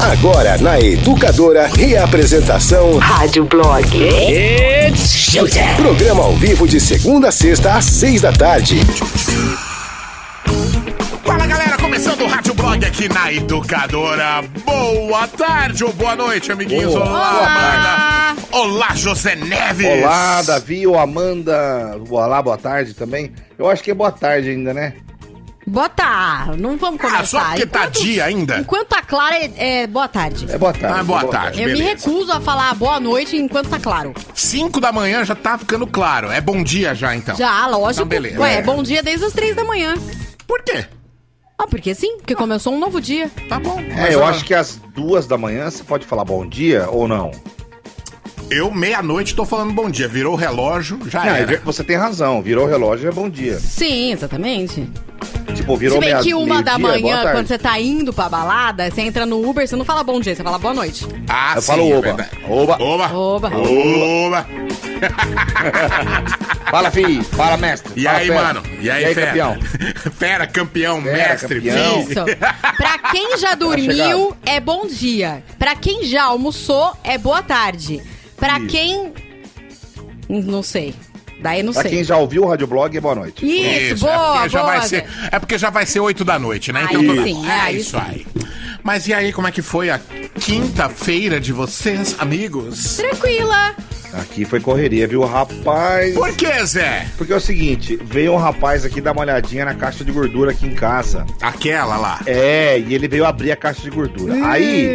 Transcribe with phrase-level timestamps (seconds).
[0.00, 3.86] Agora na Educadora, reapresentação Rádio Blog.
[3.96, 5.74] It's showtime.
[5.76, 8.80] Programa ao vivo de segunda a sexta às seis da tarde.
[11.24, 14.42] Fala galera, começando o Rádio Blog aqui na Educadora.
[14.64, 16.92] Boa tarde ou boa noite, amiguinhos.
[16.92, 17.06] Boa.
[17.06, 18.42] Olá, Amanda.
[18.52, 20.02] Olá, José Neves.
[20.02, 21.98] Olá, Davi ou Amanda.
[22.10, 23.32] Olá, boa tarde também.
[23.58, 24.94] Eu acho que é boa tarde ainda, né?
[25.66, 26.54] Bota!
[26.58, 27.20] Não vamos começar.
[27.20, 28.58] Ah, só porque tá dia ainda?
[28.58, 30.46] Enquanto tá claro, é, é boa tarde.
[30.50, 30.98] É boa tarde.
[31.00, 31.62] Ah, boa tarde.
[31.62, 34.12] Eu me recuso a falar boa noite enquanto tá claro.
[34.34, 36.30] 5 da manhã já tá ficando claro.
[36.30, 37.34] É bom dia já, então.
[37.36, 37.92] Já, lógico.
[37.92, 38.40] Então, beleza.
[38.40, 38.62] Ué, É.
[38.62, 39.94] bom dia desde as três da manhã.
[40.46, 40.84] Por quê?
[41.58, 43.30] Ah, porque sim, porque começou um novo dia.
[43.48, 43.78] Tá bom.
[43.80, 47.30] É, eu acho que às duas da manhã você pode falar bom dia ou não?
[48.54, 50.06] Eu, meia-noite, tô falando bom dia.
[50.06, 51.60] Virou o relógio, já Não, era.
[51.64, 52.40] você tem razão.
[52.40, 53.58] Virou o relógio é bom dia.
[53.58, 54.88] Sim, exatamente.
[55.54, 58.88] Tipo, virou Se bem meia, que uma da manhã, quando você tá indo pra balada,
[58.90, 61.04] você entra no Uber, você não fala bom dia, você fala boa noite.
[61.28, 62.00] Ah, Eu sim, falo é oba.
[62.00, 62.30] verdade.
[62.48, 62.82] Oba.
[62.82, 63.12] Oba.
[63.12, 63.50] Oba.
[63.56, 64.46] Oba.
[66.70, 67.22] Fala, fi.
[67.24, 67.92] Fala, mestre.
[67.96, 68.42] E Fala, aí, fera.
[68.42, 68.62] mano?
[68.80, 69.26] E aí, fera?
[69.26, 69.58] campeão?
[70.18, 72.00] Fera, campeão, Fera, mestre, campeão.
[72.00, 72.24] Isso.
[72.76, 75.42] Pra quem já dormiu, é bom dia.
[75.58, 78.02] Pra quem já almoçou, é boa tarde.
[78.36, 78.66] Pra Isso.
[78.68, 79.12] quem.
[80.28, 80.94] Não sei.
[81.40, 81.90] Daí não Pra sei.
[81.90, 83.44] quem já ouviu o Rádio Blog, é boa noite.
[83.44, 84.72] Isso, é boa, porque já boa.
[84.78, 86.86] vai ser, é porque já vai ser 8 da noite, né?
[86.88, 87.44] Aí tudo sim, bem.
[87.46, 88.02] é, é aí isso sim.
[88.06, 88.26] aí.
[88.82, 90.00] Mas e aí, como é que foi a
[90.40, 92.96] quinta-feira de vocês, amigos?
[92.96, 93.74] Tranquila.
[94.14, 96.14] Aqui foi correria, viu, rapaz?
[96.14, 97.06] Por que, Zé?
[97.18, 100.52] Porque é o seguinte, veio um rapaz aqui dar uma olhadinha na caixa de gordura
[100.52, 101.26] aqui em casa.
[101.42, 102.20] Aquela lá.
[102.24, 104.34] É, e ele veio abrir a caixa de gordura.
[104.46, 104.86] Aí,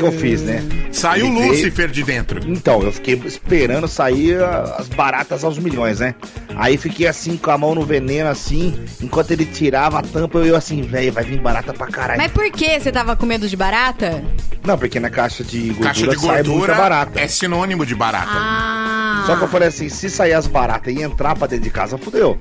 [0.00, 0.62] que, eu fiz, né?
[0.92, 2.40] Saiu veio- Lúcifer de dentro.
[2.50, 6.14] Então, eu fiquei esperando sair as baratas aos milhões, né?
[6.56, 10.46] Aí fiquei assim, com a mão no veneno, assim, enquanto ele tirava a tampa, eu,
[10.46, 12.20] eu assim, velho, vai vir barata pra caralho.
[12.20, 14.22] Mas por que você tava com medo de barata?
[14.64, 17.20] Não, porque na caixa de gordura, Caixa de sai muita gordura barata.
[17.20, 18.28] é sinônimo de barata.
[18.32, 19.24] Ah.
[19.26, 21.96] Só que eu falei assim, se sair as baratas e entrar pra dentro de casa,
[21.96, 22.36] fudeu.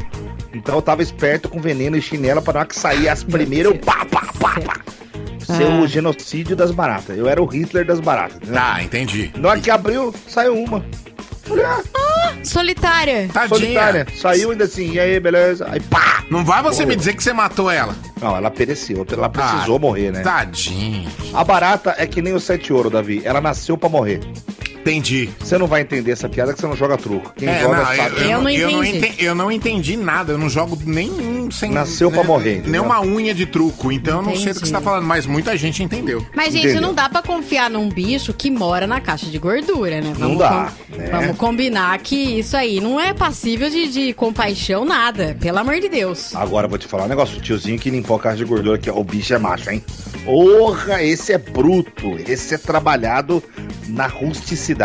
[0.53, 3.71] Então eu tava esperto com veneno e chinela pra na hora que sair as primeiras,
[3.71, 4.79] eu pá, pá, pá, pá.
[5.57, 5.81] Ser Ah.
[5.81, 7.17] o genocídio das baratas.
[7.17, 8.47] Eu era o Hitler das baratas.
[8.49, 9.31] Tá, entendi.
[9.37, 10.83] Na hora que abriu, saiu uma.
[11.43, 11.81] Falei, ah,
[12.43, 13.27] Solitária.
[13.33, 13.59] Tadinha.
[13.59, 14.07] solitária.
[14.15, 15.67] Saiu ainda assim, e aí, beleza?
[15.69, 16.23] Aí pá!
[16.29, 16.87] Não vai você Morreu.
[16.89, 17.95] me dizer que você matou ela.
[18.21, 20.21] Não, ela pereceu, ela precisou Ah, morrer, né?
[20.21, 21.09] Tadinha.
[21.33, 23.21] A barata é que nem o sete ouro, Davi.
[23.25, 24.19] Ela nasceu pra morrer.
[24.89, 25.29] Entendi.
[25.39, 27.31] Você não vai entender essa piada que você não joga truco.
[27.35, 27.99] Quem É, joga não, sabe.
[27.99, 28.97] eu, eu, Eu não eu não entendi.
[29.07, 31.71] enten- eu não entendi nada, eu não jogo nenhum sem.
[31.71, 32.71] Nasceu pra morrer, entendeu?
[32.71, 34.65] Nem uma unha de truco, então eu não sei do que Entendi.
[34.67, 36.25] você tá falando, mas muita gente entendeu.
[36.35, 36.81] Mas, gente, Entendeu?
[36.81, 40.13] não dá pra confiar num bicho que mora na caixa de gordura, né?
[40.17, 41.09] Não dá, né?
[41.11, 45.37] Vamos combinar que isso aí não é passível de, de compaixão, nada.
[45.39, 46.35] Pelo amor de Deus.
[46.35, 47.37] Agora eu vou te falar um negócio.
[47.37, 49.83] O tiozinho que limpou a caixa de gordura aqui, ó, o bicho é macho, hein?
[50.25, 52.17] Porra, esse é bruto.
[52.27, 53.43] Esse é trabalhado
[53.87, 54.78] na rusticidade.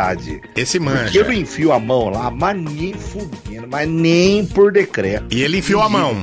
[0.57, 1.19] Esse Porque manja.
[1.19, 5.27] eu não enfio a mão lá, mas nem fudendo, mas nem por decreto.
[5.31, 6.23] E ele enfiou a mão.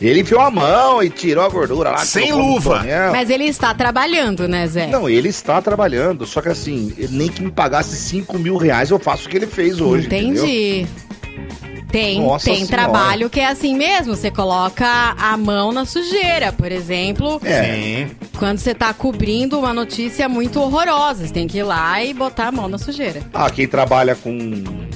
[0.00, 1.98] Ele enfiou a mão e tirou a gordura lá.
[1.98, 2.84] Sem luva.
[3.10, 4.86] Mas ele está trabalhando, né, Zé?
[4.86, 8.98] Não, ele está trabalhando, só que assim, nem que me pagasse 5 mil reais, eu
[8.98, 10.06] faço o que ele fez hoje.
[10.06, 10.44] entendeu?
[11.90, 12.68] Tem, Nossa tem Senhora.
[12.76, 14.14] trabalho que é assim mesmo.
[14.14, 14.86] Você coloca
[15.18, 17.40] a mão na sujeira, por exemplo.
[17.44, 17.62] É.
[17.64, 18.10] Sim.
[18.38, 22.48] Quando você tá cobrindo uma notícia muito horrorosa, você tem que ir lá e botar
[22.48, 23.22] a mão na sujeira.
[23.32, 24.38] Ah, quem trabalha com,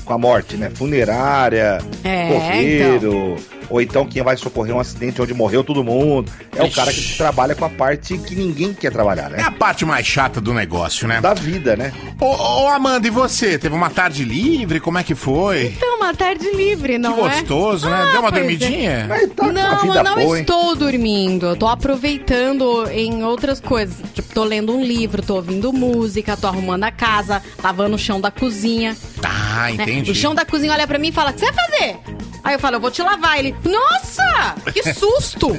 [0.04, 0.70] com a morte, né?
[0.70, 3.36] Funerária, É, correiro,
[3.72, 6.31] ou então quem vai socorrer um acidente onde morreu todo mundo.
[6.55, 9.43] É o cara que trabalha com a parte que ninguém quer trabalhar, É né?
[9.43, 11.21] a parte mais chata do negócio, né?
[11.21, 11.93] Da vida, né?
[12.21, 12.27] Ô,
[12.65, 13.59] ô, Amanda, e você?
[13.59, 14.78] Teve uma tarde livre?
[14.78, 15.66] Como é que foi?
[15.77, 17.22] Então, uma tarde livre, não que é?
[17.22, 17.97] gostoso, né?
[17.97, 18.38] Ah, Deu uma pois é.
[18.41, 19.06] dormidinha?
[19.09, 20.43] Mas tá Não, eu não boa, hein?
[20.43, 21.47] estou dormindo.
[21.47, 23.97] Eu tô aproveitando em outras coisas.
[24.12, 28.21] Tipo, tô lendo um livro, tô ouvindo música, tô arrumando a casa, lavando o chão
[28.21, 28.94] da cozinha.
[29.22, 29.84] Ah, né?
[29.84, 30.11] entendi.
[30.11, 31.99] O chão da cozinha olha pra mim e fala: O que você vai fazer?
[32.44, 33.38] Aí eu falo: Eu vou te lavar.
[33.38, 34.54] Ele: Nossa!
[34.72, 35.56] Que susto!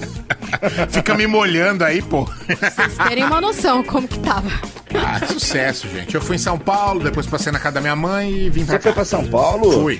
[0.89, 2.25] Fica me molhando aí, pô.
[2.25, 4.49] Pra vocês terem uma noção como que tava.
[4.95, 6.13] Ah, sucesso, gente.
[6.15, 8.75] Eu fui em São Paulo, depois passei na casa da minha mãe e vim pra
[8.75, 8.95] Você foi cá.
[8.95, 9.71] pra São Paulo?
[9.71, 9.99] Fui.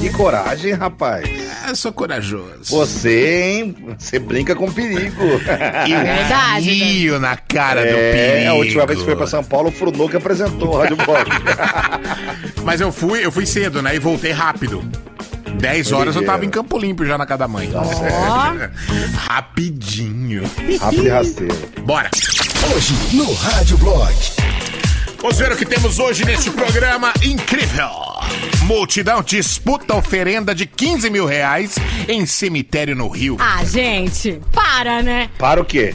[0.00, 1.24] Que coragem, rapaz.
[1.68, 2.64] Eu sou corajoso.
[2.64, 3.76] Você, hein?
[3.96, 5.22] Você brinca com perigo.
[5.86, 8.50] E verdade, rio na cara do É, perigo.
[8.50, 11.24] a última vez que foi pra São Paulo, o Frunou que apresentou o Rádio Blog.
[12.64, 13.94] Mas eu fui, eu fui cedo, né?
[13.94, 14.84] E voltei rápido.
[15.58, 17.70] 10 horas eu tava em Campo Limpo já na casa da mãe.
[17.74, 17.82] Ó.
[19.28, 20.42] Rapidinho.
[20.80, 21.56] Rápido e rasteiro.
[21.84, 22.10] Bora.
[22.74, 24.14] Hoje no Rádio Blog.
[25.20, 27.88] Vamos ver o que temos hoje neste programa incrível.
[28.64, 31.76] Multidão disputa oferenda de 15 mil reais
[32.08, 33.36] em cemitério no Rio.
[33.40, 35.30] Ah, gente, para, né?
[35.38, 35.94] Para o quê?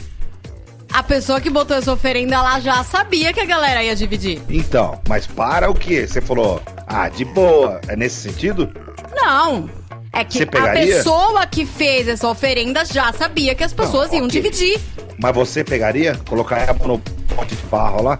[0.92, 4.40] A pessoa que botou essa oferenda, ela já sabia que a galera ia dividir.
[4.48, 6.06] Então, mas para o quê?
[6.06, 7.80] Você falou, ah, de boa.
[7.86, 8.70] É nesse sentido?
[9.14, 9.70] Não.
[10.12, 10.96] É que Você a pegaria?
[10.96, 14.40] pessoa que fez essa oferenda já sabia que as pessoas Não, iam ok.
[14.42, 14.80] dividir.
[15.16, 16.16] Mas você pegaria?
[16.28, 18.18] Colocar a mão no pote de barro lá?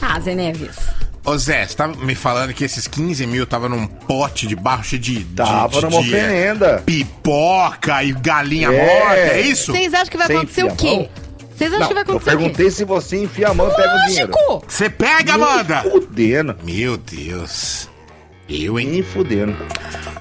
[0.00, 0.76] Ah, Zé Neves.
[1.26, 4.82] Ô Zé, você tava me falando que esses 15 mil tava num pote de barro
[4.82, 5.22] cheio de.
[5.24, 6.82] de- Tava de- numa de- oferenda.
[6.86, 8.86] Pipoca e galinha É.
[8.86, 9.72] morta, é isso?
[9.72, 10.94] Vocês acham que vai Você acontecer o quê?
[10.94, 11.08] mão?
[11.58, 12.36] Vocês acham Não, que vai eu acontecer quê?
[12.36, 14.32] perguntei se você enfia a mão e pega o dinheiro.
[14.32, 14.64] Lógico!
[14.68, 15.82] Você pega, Amanda!
[15.82, 16.56] Nem fudendo.
[16.62, 17.88] Meu Deus.
[18.48, 18.86] Eu, hein?
[18.88, 19.54] Nem fudendo.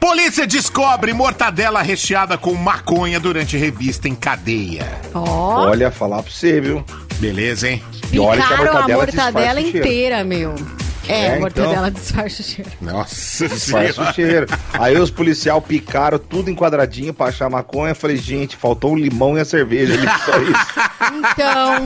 [0.02, 4.86] Polícia descobre mortadela recheada com maconha durante revista em cadeia.
[5.14, 6.84] Ó, Olha, falar pra você, viu?
[7.20, 7.82] Beleza, hein?
[8.12, 10.56] E olha que a picaram a mortadela mortadela inteira, meu.
[11.08, 11.90] É, É, a mortadela então.
[12.02, 12.72] disfarça o cheiro.
[12.82, 14.48] Nossa Disfarça o cheiro.
[14.74, 17.92] Aí os policial picaram tudo em quadradinho pra achar maconha.
[17.92, 20.68] Eu falei, gente, faltou o limão e a cerveja ali, só isso.
[21.32, 21.86] Então,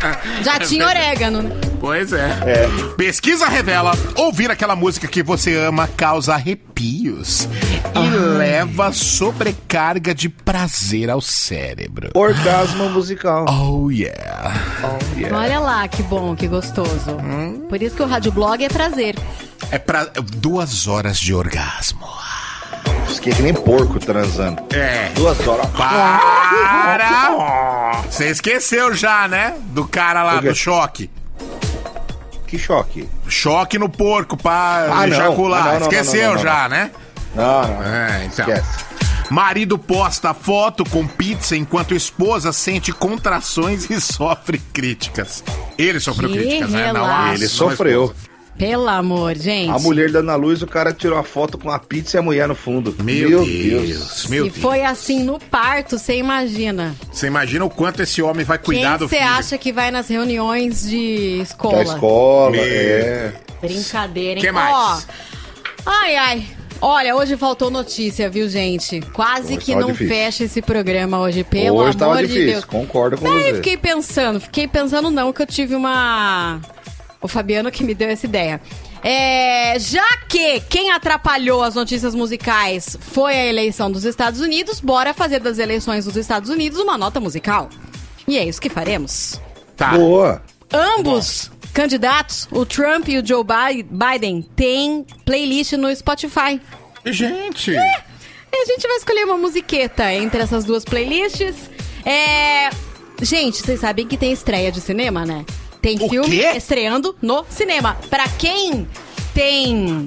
[0.42, 1.42] já tinha orégano.
[1.42, 1.56] né?
[1.80, 2.28] Pois é.
[2.46, 2.68] É.
[2.96, 7.48] Pesquisa revela: ouvir aquela música que você ama causa arrepios
[7.94, 12.10] e leva sobrecarga de prazer ao cérebro.
[12.14, 13.46] Orgasmo musical.
[13.48, 14.54] Oh yeah.
[14.82, 15.38] Oh, yeah.
[15.38, 17.12] Olha lá, que bom, que gostoso.
[17.12, 17.66] Hum.
[17.68, 19.16] Por isso que o rádio blog é prazer.
[19.70, 20.04] É pra
[20.36, 22.06] duas horas de orgasmo.
[23.08, 24.62] Fiquei que nem porco transando.
[24.74, 25.10] É.
[25.14, 25.66] Duas horas.
[25.70, 27.30] Para!
[28.08, 29.56] Você esqueceu já, né?
[29.66, 31.10] Do cara lá do choque.
[32.46, 33.08] Que choque.
[33.28, 35.14] Choque no porco pra Ah, não.
[35.14, 35.60] ejacular.
[35.60, 36.90] Ah, não, não, Esqueceu não, não, não, já, né?
[37.34, 37.82] Não, não.
[37.84, 38.48] É, então.
[38.48, 38.90] Esquece.
[39.30, 45.44] Marido posta foto com pizza enquanto esposa sente contrações e sofre críticas.
[45.78, 46.92] Ele sofreu Que críticas, né?
[46.92, 48.12] Não, Ele sofreu.
[48.60, 49.70] Pelo amor, gente.
[49.70, 52.22] A mulher dando a luz, o cara tirou a foto com a pizza e a
[52.22, 52.94] mulher no fundo.
[53.02, 54.56] Meu, Deus, meu Se Deus.
[54.58, 56.94] foi assim no parto, você imagina.
[57.10, 59.30] Você imagina o quanto esse homem vai cuidar Quem do você filho.
[59.30, 61.82] acha que vai nas reuniões de Da escola?
[61.82, 62.60] escola, Meu.
[62.62, 63.32] é.
[63.62, 64.44] Brincadeira, hein?
[64.44, 64.74] Que mais?
[64.74, 65.00] Ó,
[65.86, 66.46] ai, ai.
[66.82, 69.00] Olha, hoje faltou notícia, viu, gente?
[69.12, 70.08] Quase Hoje que não difícil.
[70.14, 72.64] fecha esse programa hoje, pelo Hoje tava amor de difícil, Deus.
[72.64, 73.54] concordo com Daí você.
[73.56, 76.58] fiquei pensando, fiquei pensando não, que eu tive uma...
[77.22, 78.60] O Fabiano que me deu essa ideia.
[79.02, 85.12] É, já que quem atrapalhou as notícias musicais foi a eleição dos Estados Unidos, bora
[85.14, 87.68] fazer das eleições dos Estados Unidos uma nota musical.
[88.26, 89.40] E é isso que faremos.
[89.76, 89.90] Tá.
[89.96, 90.42] Boa.
[90.72, 96.60] Ambos candidatos, o Trump e o Joe Bi- Biden, têm playlist no Spotify.
[97.06, 97.70] Gente.
[97.72, 101.54] E a gente vai escolher uma musiqueta entre essas duas playlists.
[102.04, 102.70] É.
[103.22, 105.44] Gente, vocês sabem que tem estreia de cinema, né?
[105.80, 106.52] Tem O filme quê?
[106.56, 107.96] estreando no cinema.
[108.10, 108.86] Pra quem
[109.34, 110.06] tem.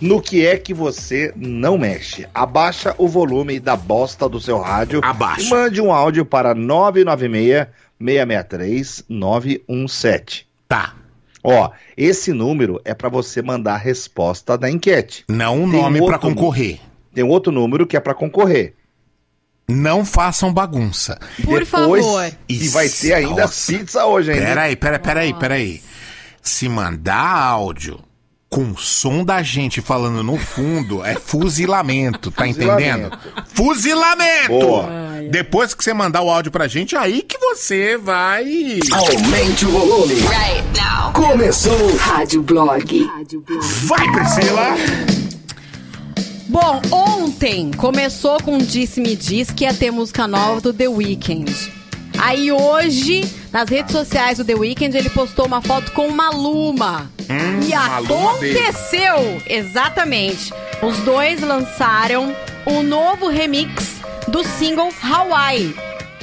[0.00, 2.26] No que é que você não mexe?
[2.32, 5.42] Abaixa o volume da bosta do seu rádio Abaixa.
[5.42, 7.66] e mande um áudio para 996
[8.00, 10.46] 663 917.
[10.68, 10.94] Tá.
[11.42, 15.24] Ó, esse número é para você mandar a resposta da enquete.
[15.28, 16.80] Não o Tem nome pra outro concorrer.
[17.12, 18.74] Tem um outro número que é para concorrer.
[19.68, 21.18] Não façam bagunça.
[21.44, 22.32] Por Depois, favor.
[22.48, 23.72] E vai ter ainda Nossa.
[23.72, 24.46] pizza hoje ainda.
[24.46, 25.82] Peraí, peraí, peraí, peraí.
[26.40, 28.00] Se mandar áudio
[28.50, 33.10] com o som da gente falando no fundo, é fuzilamento, tá entendendo?
[33.48, 34.48] Fuzilamento!
[34.48, 34.88] Boa.
[35.30, 38.78] Depois que você mandar o áudio pra gente, aí que você vai.
[38.92, 40.14] Aumente o volume.
[40.14, 41.12] Right now.
[41.12, 41.96] Começou.
[41.96, 43.10] Rádio Blog.
[43.84, 44.76] Vai, Priscila!
[46.48, 51.52] Bom, ontem começou com Disse Me Diz que ia ter música nova do The Weeknd.
[52.16, 57.10] Aí hoje, nas redes sociais do The Weeknd, ele postou uma foto com Maluma.
[57.30, 59.42] Hum, e aconteceu!
[59.46, 60.52] Exatamente.
[60.82, 63.96] Os dois lançaram o novo remix
[64.28, 65.74] do single Hawaii.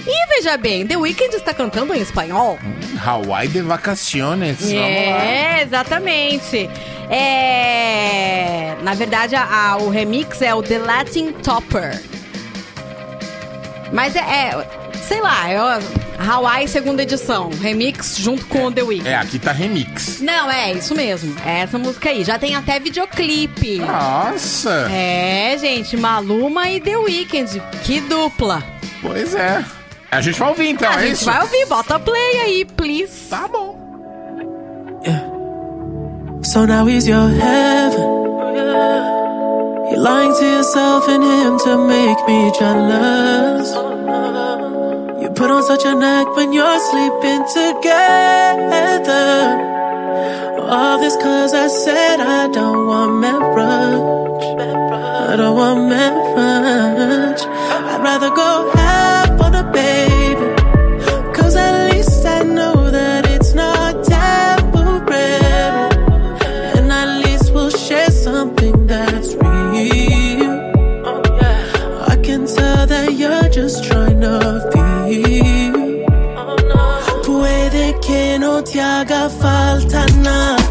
[0.08, 2.60] E veja bem, The Weeknd está cantando em espanhol.
[3.04, 4.72] Hawaii de vacaciones.
[4.72, 6.70] É, exatamente.
[7.10, 12.02] É, na verdade, a- a- o remix é o The Latin Topper.
[13.92, 14.68] Mas é, é,
[15.08, 15.58] sei lá, é
[16.18, 19.10] Hawaii segunda edição, remix junto com o The Weeknd.
[19.10, 20.20] É, aqui tá remix.
[20.22, 21.36] Não, é isso mesmo.
[21.46, 22.24] É essa música aí.
[22.24, 23.78] Já tem até videoclipe.
[23.80, 24.88] Nossa!
[24.92, 27.62] É, gente, Maluma e The Weeknd.
[27.84, 28.64] Que dupla.
[29.02, 29.64] Pois é.
[30.10, 31.26] A gente vai ouvir então, a é gente isso?
[31.26, 33.30] vai ouvir, bota play aí, please.
[33.30, 33.76] Tá bom.
[36.46, 38.06] So now he's your heaven.
[39.90, 43.74] You're lying to yourself and him to make me jealous.
[45.36, 48.96] Put on such a act when you're sleeping together.
[50.62, 54.46] All this cause I said I don't want marriage.
[55.30, 57.42] I don't want marriage.
[57.42, 60.48] I'd rather go half on a baby.
[61.36, 65.12] Cause at least I know that it's not temporary.
[66.78, 70.56] And at least we'll share something that's real.
[72.14, 74.85] I can tell that you're just trying to feel.
[78.76, 80.65] Que haga falta nada,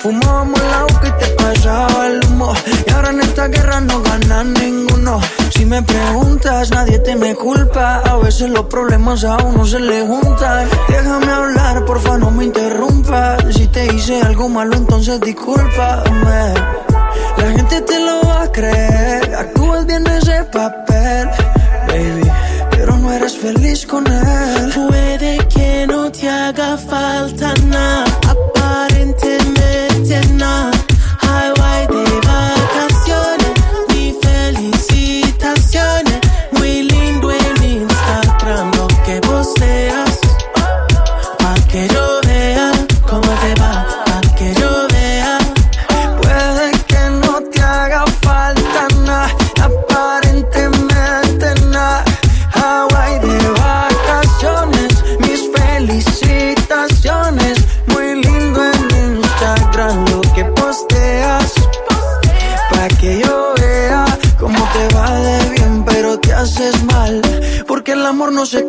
[0.00, 2.52] Fumábamos la boca y te pasaba el humo.
[2.86, 5.20] Y ahora en esta guerra no gana ninguno.
[5.50, 8.00] Si me preguntas, nadie te me culpa.
[8.04, 10.68] A veces los problemas a uno se le juntan.
[10.88, 13.42] Déjame hablar, porfa, no me interrumpas.
[13.54, 16.54] Si te hice algo malo, entonces discúlpame.
[17.38, 19.34] La gente te lo va a creer.
[19.34, 21.28] Actúas bien ese papel,
[21.86, 22.30] baby.
[22.70, 24.72] Pero no eres feliz con él.
[24.74, 28.04] Puede que no te haga falta nada,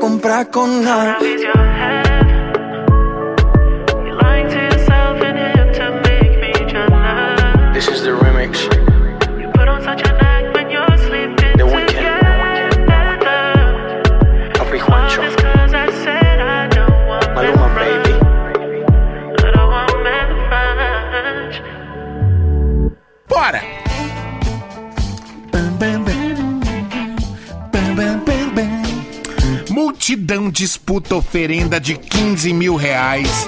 [0.09, 1.17] amor no se compra con nada.
[30.99, 33.47] Disputa oferenda de 15 mil reais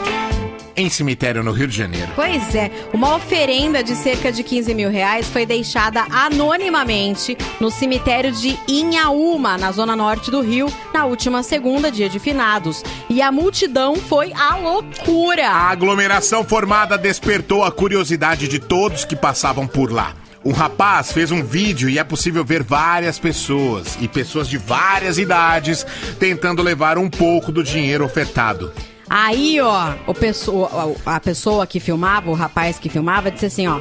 [0.73, 2.09] em cemitério no Rio de Janeiro.
[2.15, 8.31] Pois é, uma oferenda de cerca de 15 mil reais foi deixada anonimamente no cemitério
[8.31, 12.85] de Inhaúma, na zona norte do Rio, na última segunda, dia de finados.
[13.09, 15.49] E a multidão foi a loucura.
[15.49, 20.20] A aglomeração formada despertou a curiosidade de todos que passavam por lá.
[20.43, 25.17] Um rapaz fez um vídeo e é possível ver várias pessoas e pessoas de várias
[25.19, 25.85] idades
[26.19, 28.73] tentando levar um pouco do dinheiro ofertado.
[29.07, 33.79] Aí, ó, o pessoa, a pessoa que filmava, o rapaz que filmava, disse assim, ó.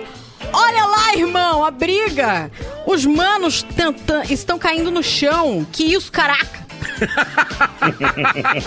[0.52, 2.50] Olha lá, irmão, a briga!
[2.87, 5.67] Os manos tanta- estão caindo no chão.
[5.71, 6.67] Que isso, caraca!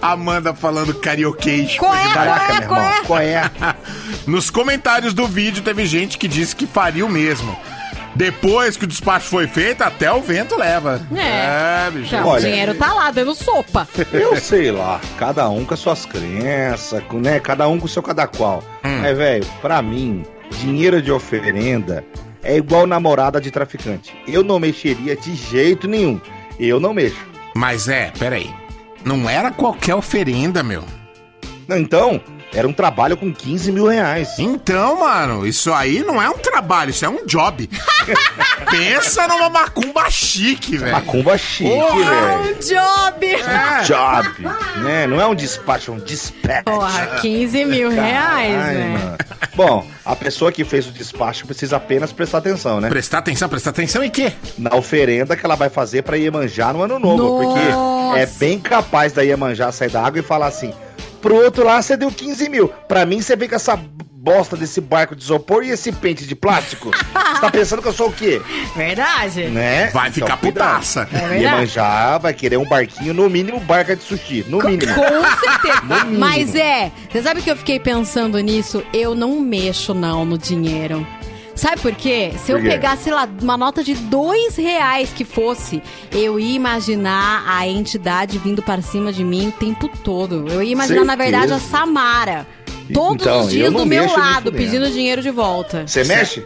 [0.00, 1.76] Amanda falando carioquês.
[1.76, 2.92] Qual é, Caraca, qual é, meu qual irmão.
[2.92, 3.04] é?
[3.04, 3.50] Qual é?
[4.26, 7.56] Nos comentários do vídeo teve gente que disse que faria o mesmo.
[8.16, 11.00] Depois que o despacho foi feito, até o vento leva.
[11.16, 11.90] É.
[11.90, 12.10] bicho.
[12.10, 13.88] Já, Olha- o dinheiro tá lá, dando sopa.
[14.12, 17.40] Eu sei lá, cada um com as suas crenças, né?
[17.40, 18.62] Cada um com o seu cada qual.
[18.84, 20.24] Mas, velho, pra mim,
[20.60, 22.04] dinheiro de oferenda
[22.44, 24.14] é igual namorada de traficante.
[24.28, 26.20] Eu não mexeria de jeito nenhum.
[26.58, 27.16] Eu não mexo.
[27.54, 28.52] Mas é, peraí.
[29.04, 30.84] Não era qualquer oferenda, meu.
[31.68, 32.20] Então,
[32.54, 34.38] era um trabalho com 15 mil reais.
[34.38, 37.68] Então, mano, isso aí não é um trabalho, isso é um job.
[38.70, 40.92] Pensa numa macumba chique, velho.
[40.92, 42.40] Macumba chique, velho.
[42.40, 43.26] Um job!
[43.26, 43.82] É.
[43.82, 44.48] Job,
[44.82, 45.06] né?
[45.06, 46.64] Não é um despacho, é um dispatch.
[46.64, 49.16] Porra, 15 mil reais, Ai, mano.
[49.54, 52.88] Bom, a pessoa que fez o despacho precisa apenas prestar atenção, né?
[52.88, 54.32] Prestar atenção, prestar atenção em quê?
[54.58, 57.42] Na oferenda que ela vai fazer pra Iemanjá no ano novo.
[57.42, 57.44] Nossa.
[57.44, 60.72] Porque é bem capaz da Iemanjá sair da água e falar assim:
[61.24, 62.68] pro outro lá você deu 15 mil.
[62.68, 66.34] Pra mim você vem com essa bosta desse barco de isopor e esse pente de
[66.34, 66.90] plástico.
[66.90, 68.42] você tá pensando que eu sou o quê?
[68.76, 69.46] Verdade.
[69.46, 69.86] Né?
[69.86, 70.74] Vai ficar cuidado.
[70.74, 71.08] putaça.
[71.10, 71.40] É.
[71.40, 74.44] Iemanjá vai querer um barquinho, no mínimo barca de sushi.
[74.46, 74.94] No mínimo.
[74.94, 75.02] Com
[75.40, 76.04] certeza.
[76.04, 76.18] mínimo.
[76.18, 78.84] Mas é, você sabe que eu fiquei pensando nisso?
[78.92, 81.06] Eu não mexo, não, no dinheiro.
[81.54, 82.32] Sabe por quê?
[82.36, 82.70] Se eu Por quê?
[82.70, 85.80] pegasse, sei lá, uma nota de dois reais que fosse,
[86.12, 90.46] eu ia imaginar a entidade vindo para cima de mim o tempo todo.
[90.50, 91.70] Eu ia imaginar, na verdade, a Certeza.
[91.70, 92.46] Samara.
[92.92, 95.86] Todos Então, os dias do meu lado, pedindo dinheiro de volta.
[95.86, 96.44] Você mexe?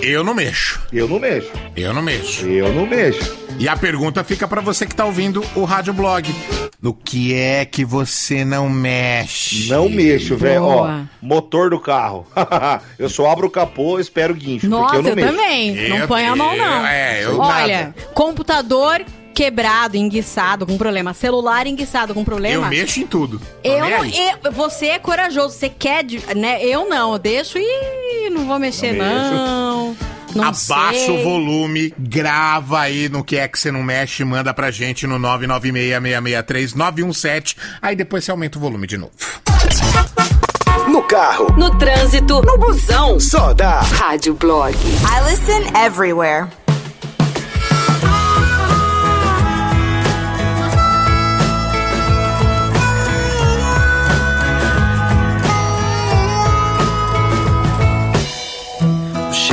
[0.00, 0.80] Eu não mexo.
[0.92, 1.50] Eu não mexo.
[1.76, 2.46] Eu não mexo.
[2.46, 3.36] Eu não mexo.
[3.58, 6.32] E a pergunta fica pra você que tá ouvindo o Rádio Blog.
[6.80, 9.68] No que é que você não mexe?
[9.68, 10.62] Não mexo, velho.
[10.64, 12.24] Ó, motor do carro.
[12.98, 14.68] eu só abro o capô, espero o guincho.
[14.68, 15.32] Nossa, porque eu eu, não mexo.
[15.36, 15.76] também.
[15.76, 16.80] Eu- não põe a mão, não.
[16.80, 21.12] eu- é, eu- Olha, computador quebrado, enguiçado, com problema.
[21.14, 22.68] Celular enguiçado, com Eu problema.
[22.68, 23.40] mexo em tudo.
[23.62, 26.64] Eu, não- eu- você é corajoso, você quer, de- né?
[26.64, 29.96] Eu não, eu deixo e não vou mexer Não não.
[30.42, 31.20] Não Abaixa sei.
[31.20, 35.18] o volume, grava aí no que é que você não mexe, manda pra gente no
[35.18, 37.56] 996-663-917.
[37.82, 39.12] Aí depois você aumenta o volume de novo.
[40.88, 43.18] No carro, No trânsito, no busão.
[43.20, 44.74] só dá Rádio Blog.
[44.74, 46.46] I listen everywhere.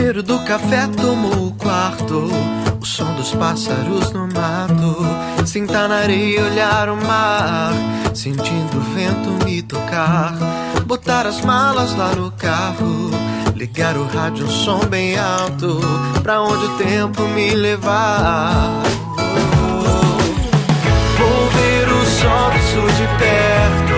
[0.05, 2.29] Cheiro do café tomou o quarto.
[2.79, 5.47] O som dos pássaros no mato.
[5.47, 7.73] Sentar na areia e olhar o mar.
[8.13, 10.35] Sentindo o vento me tocar.
[10.85, 13.09] Botar as malas lá no carro.
[13.55, 15.79] Ligar o rádio, um som bem alto.
[16.21, 18.83] Pra onde o tempo me levar.
[21.17, 23.97] Vou ver o sol do sul de perto.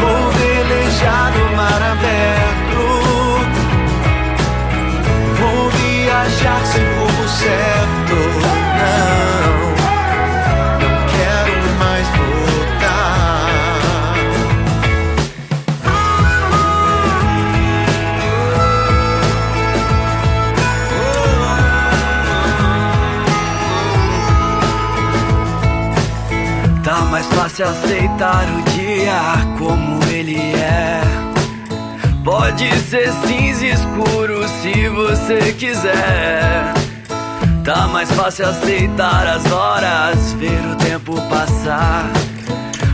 [0.00, 2.55] Vou velejar no mar aberto.
[6.66, 8.16] Sem rumo certo.
[8.78, 9.52] Não,
[10.80, 13.46] não quero mais voltar.
[26.82, 29.20] Tá mais fácil aceitar o dia
[29.58, 30.05] como.
[32.26, 36.74] Pode ser cinza escuro se você quiser.
[37.64, 42.10] Tá mais fácil aceitar as horas, ver o tempo passar.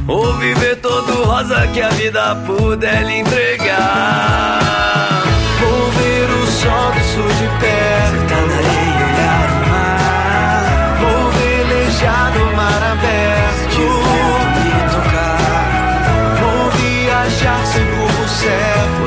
[0.06, 4.58] Ou viver todo rosa que a vida puder lhe entregar.
[5.60, 8.20] Vou ver o sol do sul de perto.
[8.20, 10.64] Sentar na areia olhar o mar.
[11.00, 13.80] Vou velejar no mar aberto.
[13.80, 13.88] O
[14.52, 16.36] vento me tocar.
[16.38, 19.01] Vou viajar sem rumo certo.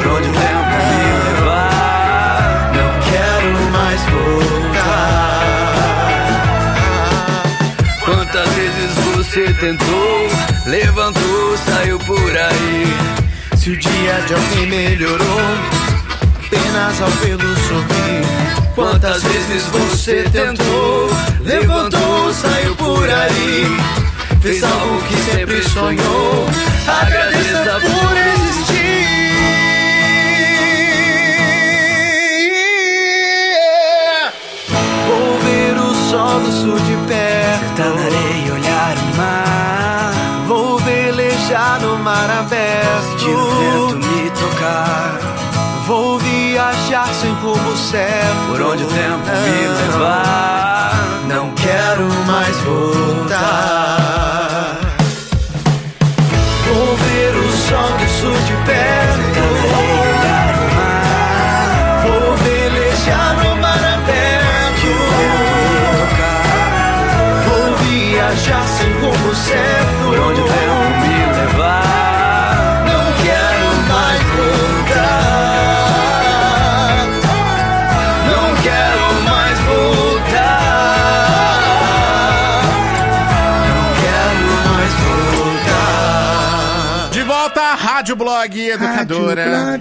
[9.36, 10.30] Você tentou,
[10.66, 12.86] levantou, saiu por aí.
[13.58, 15.42] Se o dia de alguém melhorou,
[16.46, 18.74] apenas ao vê-lo sorrir.
[18.76, 21.10] Quantas vezes você tentou,
[21.42, 23.66] levantou, saiu por aí.
[24.42, 26.48] Fez algo que sempre sonhou,
[26.88, 29.06] agradeça por existir.
[35.06, 37.36] Vou ver o sol do sul de perto.
[37.76, 38.75] Sentar na areia e olhar
[39.18, 40.12] mar.
[40.48, 43.10] Vou velejar no mar aberto.
[43.10, 45.20] Sentir o vento me tocar.
[45.86, 48.48] Vou viajar sem rumo certo.
[48.48, 50.92] Por onde o tempo me levar.
[51.28, 54.15] Não quero mais voltar.
[69.36, 70.04] Certo.
[70.06, 72.84] Por onde o vento me levar.
[72.86, 75.16] Não quero mais voltar.
[78.30, 80.66] Não quero mais voltar.
[83.68, 84.94] Não quero mais
[85.74, 87.10] voltar.
[87.12, 89.80] De volta à Rádio Blog Educadora.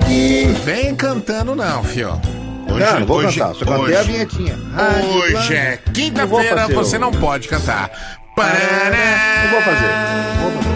[0.65, 2.21] Vem cantando não, fio.
[2.67, 4.59] Hoje, Não, não vou cantar, só cantei a vinhetinha.
[4.75, 5.55] Rádio Hoje Blog.
[5.55, 7.91] é quinta-feira, você não pode cantar.
[8.37, 9.89] Não vou fazer.
[10.35, 10.75] Não vou fazer.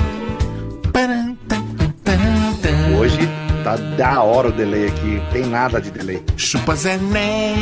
[2.97, 3.19] Hoje
[3.65, 5.21] tá da hora o delay aqui.
[5.33, 6.23] Tem nada de delay.
[6.37, 7.55] Chupa Zené.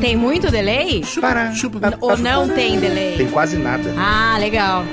[0.00, 1.04] Tem muito delay?
[1.20, 1.52] Para.
[1.52, 1.78] chupa.
[2.00, 3.16] Ou não tem delay?
[3.16, 3.92] Tem quase nada.
[3.98, 4.84] Ah, legal.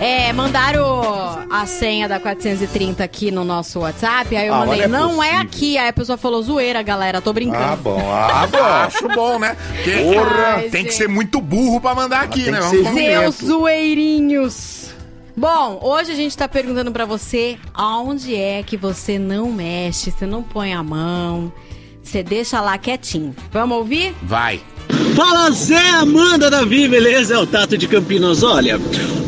[0.00, 4.98] É, mandaram a senha da 430 aqui no nosso WhatsApp, aí eu Ah, mandei, não
[4.98, 5.40] é não é possível.
[5.42, 5.78] aqui.
[5.78, 7.62] Aí a pessoa falou, zoeira, galera, tô brincando.
[7.64, 8.00] Ah, bom.
[8.10, 8.58] Ah, bom.
[8.64, 9.54] Acho bom, né?
[9.74, 10.54] Porque Porra.
[10.56, 10.94] Ai, tem que gente.
[10.94, 12.58] ser muito burro pra mandar aqui, né?
[12.60, 13.18] que Vamos ser.
[13.20, 14.90] Seus zoeirinhos.
[15.36, 20.26] Bom, hoje a gente tá perguntando pra você aonde é que você não mexe, você
[20.26, 21.52] não põe a mão,
[22.02, 23.34] você deixa lá quietinho.
[23.52, 24.14] Vamos ouvir?
[24.22, 24.60] Vai.
[25.14, 27.34] Fala Zé, Amanda, Davi, beleza?
[27.34, 28.42] É o Tato de Campinas.
[28.42, 28.78] Olha,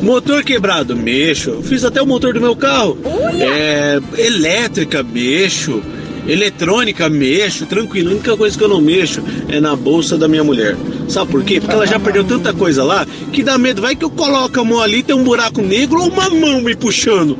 [0.01, 1.63] motor quebrado, mexo.
[1.63, 2.97] Fiz até o motor do meu carro.
[3.41, 5.83] É, elétrica, mexo.
[6.27, 7.67] Eletrônica, mexo.
[7.67, 10.77] Tranquilo, a única coisa que eu não mexo é na bolsa da minha mulher.
[11.09, 11.61] Sabe por quê?
[11.61, 13.83] Porque ela já perdeu tanta coisa lá que dá medo.
[13.83, 16.75] Vai que eu coloco a mão ali, tem um buraco negro ou uma mão me
[16.77, 17.37] puxando.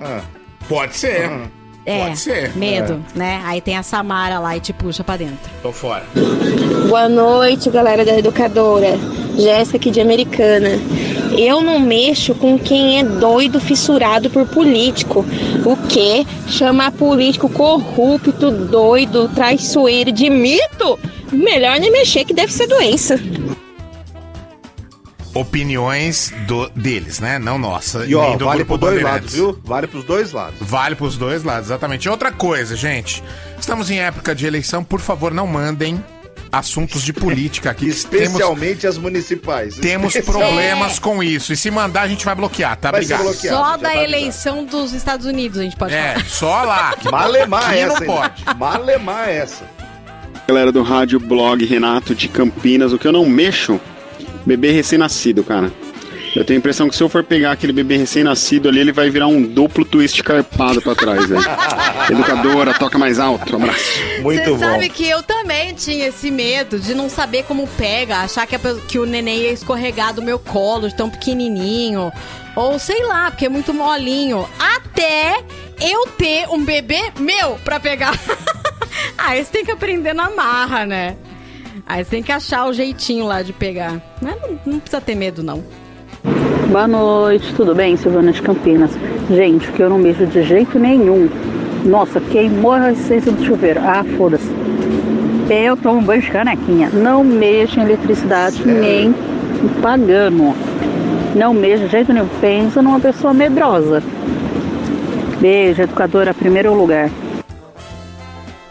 [0.00, 0.22] Ah,
[0.68, 1.30] Pode ser.
[1.88, 2.54] É, Pode ser.
[2.54, 3.40] medo, né?
[3.46, 5.38] Aí tem a Samara lá e te puxa pra dentro.
[5.62, 6.04] Tô fora.
[6.86, 8.98] Boa noite, galera da educadora.
[9.38, 10.68] Jéssica aqui de Americana.
[11.38, 15.24] Eu não mexo com quem é doido, fissurado por político.
[15.64, 16.26] O quê?
[16.46, 20.98] Chamar político corrupto, doido, traiçoeiro de mito?
[21.32, 23.18] Melhor nem mexer, que deve ser doença.
[25.40, 27.38] Opiniões do, deles, né?
[27.38, 28.04] Não nossa.
[28.06, 29.58] E ó, nem do vale Grupo pros dois lados, viu?
[29.64, 30.58] Vale pros dois lados.
[30.60, 32.04] Vale pros dois lados, exatamente.
[32.06, 33.22] E Outra coisa, gente.
[33.58, 36.02] Estamos em época de eleição, por favor, não mandem
[36.50, 37.90] assuntos de política aqui.
[37.92, 39.76] que temos, Especialmente as municipais.
[39.76, 40.50] temos Especialmente.
[40.54, 41.52] problemas com isso.
[41.52, 42.90] E se mandar, a gente vai bloquear, tá?
[42.90, 43.32] Vai ser Obrigado.
[43.34, 43.56] bloqueado.
[43.58, 46.24] Só da eleição dos Estados Unidos a gente pode É, falar.
[46.26, 46.94] só lá.
[46.96, 48.10] que- Malemar Aqui não essa, hein?
[48.10, 48.44] pode.
[48.58, 49.64] Malemar essa.
[50.48, 53.78] Galera do rádio blog Renato de Campinas, o que eu não mexo,
[54.48, 55.70] bebê recém-nascido, cara.
[56.34, 59.10] Eu tenho a impressão que se eu for pegar aquele bebê recém-nascido ali, ele vai
[59.10, 61.42] virar um duplo twist carpado pra trás, velho.
[62.10, 63.98] Educadora, toca mais alto, abraço.
[64.22, 64.58] Muito Você bom.
[64.58, 68.58] sabe que eu também tinha esse medo de não saber como pega, achar que, a
[68.86, 72.12] que o neném ia escorregar do meu colo de tão pequenininho.
[72.54, 74.48] Ou sei lá, porque é muito molinho.
[74.58, 75.42] Até
[75.80, 78.18] eu ter um bebê meu pra pegar.
[79.16, 81.16] Aí você tem que aprender na marra, né?
[81.86, 84.00] Aí você tem que achar o jeitinho lá de pegar.
[84.20, 85.62] Mas não, não precisa ter medo, não.
[86.70, 87.96] Boa noite, tudo bem?
[87.96, 88.90] Silvana de Campinas.
[89.30, 91.28] Gente, o que eu não mexo de jeito nenhum.
[91.84, 93.80] Nossa, queimou a resistência do chuveiro.
[93.80, 94.50] Ah, foda-se.
[95.48, 96.90] Eu tomo banho de canequinha.
[96.90, 99.14] Não mexo em eletricidade nem
[99.80, 100.54] pagando.
[101.34, 102.28] Não mexo de jeito nenhum.
[102.40, 104.02] Pensa numa pessoa medrosa.
[105.40, 107.08] Beijo, educadora, primeiro lugar.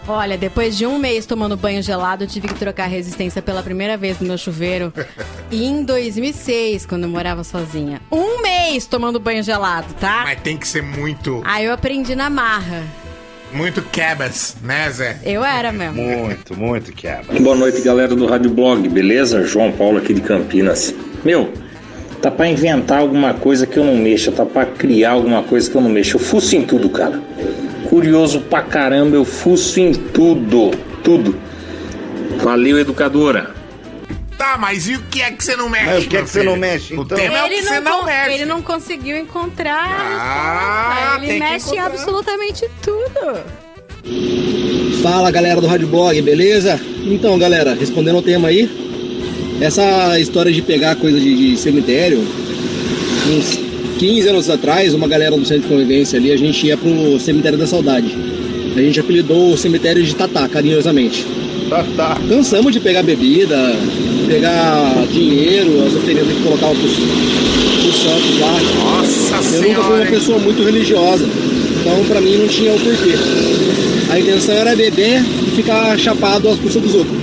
[0.08, 3.62] Olha, depois de um mês tomando banho gelado, eu tive que trocar a resistência pela
[3.62, 4.94] primeira vez no meu chuveiro.
[5.52, 8.02] em 2006, quando eu morava sozinha.
[8.10, 10.22] Um mês tomando banho gelado, tá?
[10.24, 12.84] Mas tem que ser muito, Aí eu aprendi na marra.
[13.52, 15.18] muito quebas, né, Zé?
[15.26, 16.02] Eu era mesmo.
[16.02, 17.38] Muito, muito quebra.
[17.42, 19.44] Boa noite, galera do Rádio Blog, beleza?
[19.46, 20.94] João Paulo aqui de Campinas.
[21.26, 21.52] Meu,
[22.22, 25.76] tá pra inventar alguma coisa que eu não mexo, tá pra criar alguma coisa que
[25.76, 26.16] eu não mexo.
[26.16, 27.22] Eu fuço em tudo, cara.
[27.90, 30.72] Curioso pra caramba, eu fuço em tudo,
[31.04, 31.36] tudo.
[32.44, 33.56] Valeu, educadora.
[34.38, 35.86] Tá, mas e o que é que você não mexe?
[35.86, 37.18] Mas o que é que você não mexe, O então?
[37.18, 38.34] tema é o que Ele você não, não mexe.
[38.34, 39.88] ele não conseguiu encontrar.
[39.90, 43.42] Ah, ele mexe em absolutamente tudo.
[45.02, 46.80] Fala galera do Rádio Blog, beleza?
[47.06, 48.70] Então galera, respondendo ao tema aí,
[49.62, 52.20] essa história de pegar coisa de, de cemitério,
[53.28, 53.60] uns
[53.98, 57.58] 15 anos atrás, uma galera do centro de convivência ali, a gente ia pro cemitério
[57.58, 58.16] da saudade.
[58.76, 61.26] A gente apelidou o cemitério de Tatá, carinhosamente.
[61.70, 62.18] Tá, tá.
[62.30, 63.76] Cansamos de pegar bebida,
[64.28, 68.60] pegar dinheiro, as oferendas que colocavam pros, pros santos lá.
[68.80, 69.94] Nossa Eu nunca fui senhora.
[69.96, 70.08] uma hein?
[70.12, 71.26] pessoa muito religiosa,
[71.82, 73.14] então pra mim não tinha o porquê.
[74.12, 77.18] A intenção era beber e ficar chapado às custas dos outros.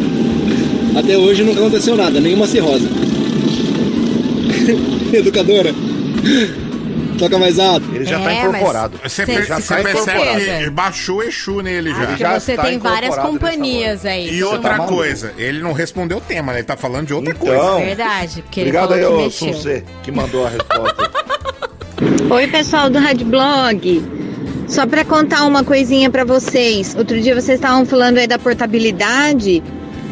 [0.96, 2.88] Até hoje nunca aconteceu nada, nenhuma cirrose.
[5.12, 5.74] Educadora,
[7.18, 7.86] toca mais alto.
[7.94, 9.00] Ele já tá É, mas incorporado.
[9.02, 10.64] Você, Cê- per- já você tá percebe incorporado.
[10.64, 12.06] que baixou o Exu nele já.
[12.06, 14.28] Porque já você está tem várias companhias aí.
[14.30, 14.94] E Então, outra maluco.
[14.96, 16.58] coisa, ele não respondeu o tema, né?
[16.60, 17.84] Ele tá falando de outra Então, coisa.
[17.84, 19.54] Verdade, porque Obrigado aí, ele falou ô que mexeu.
[19.54, 21.10] Sunce, que mandou a resposta.
[22.34, 24.02] Oi, pessoal do Rádio Blog.
[24.66, 26.94] Só para contar uma coisinha para vocês.
[26.96, 29.62] Outro dia vocês estavam falando aí da portabilidade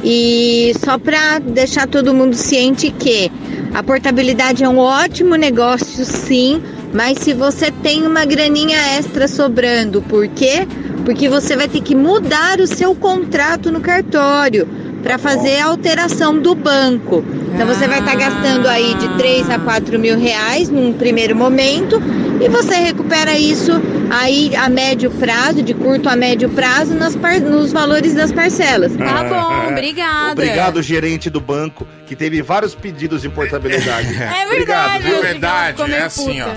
[0.04, 3.30] e só para deixar todo mundo ciente que
[3.74, 10.00] a portabilidade é um ótimo negócio, sim, mas se você tem uma graninha extra sobrando,
[10.02, 10.66] por quê?
[11.04, 14.68] Porque você vai ter que mudar o seu contrato no cartório
[15.02, 17.24] para fazer a alteração do banco.
[17.54, 22.00] Então você vai estar gastando aí de 3 a 4 mil reais num primeiro momento
[22.40, 23.72] e você recupera isso
[24.10, 28.92] aí a médio prazo, de curto a médio prazo, nas par- nos valores das parcelas.
[28.96, 30.32] Tá bom, obrigada.
[30.32, 34.08] Obrigado, gerente do banco, que teve vários pedidos de portabilidade.
[34.18, 35.04] É Obrigado, verdade.
[35.04, 35.16] viu?
[35.18, 36.48] É verdade, é meio assim, ó.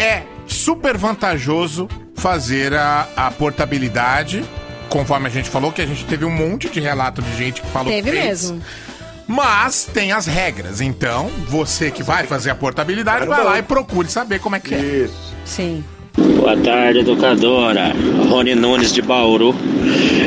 [0.00, 4.44] É super vantajoso fazer a, a portabilidade,
[4.92, 7.68] conforme a gente falou, que a gente teve um monte de relato de gente que
[7.68, 8.50] falou Teve que fez.
[8.50, 8.62] mesmo.
[9.26, 10.82] Mas tem as regras.
[10.82, 14.74] Então, você que vai fazer a portabilidade, vai lá e procure saber como é que
[14.74, 14.78] é.
[14.78, 15.34] Isso.
[15.46, 15.82] Sim.
[16.16, 17.92] Boa tarde, educadora.
[18.28, 19.54] Rony Nunes de Bauru.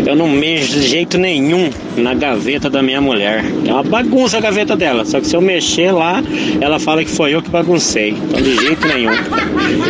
[0.06, 3.44] Eu não mexo de jeito nenhum na gaveta da minha mulher.
[3.68, 5.06] É uma bagunça a gaveta dela.
[5.06, 6.24] Só que se eu mexer lá,
[6.60, 8.10] ela fala que foi eu que baguncei.
[8.12, 9.12] Então, de jeito nenhum.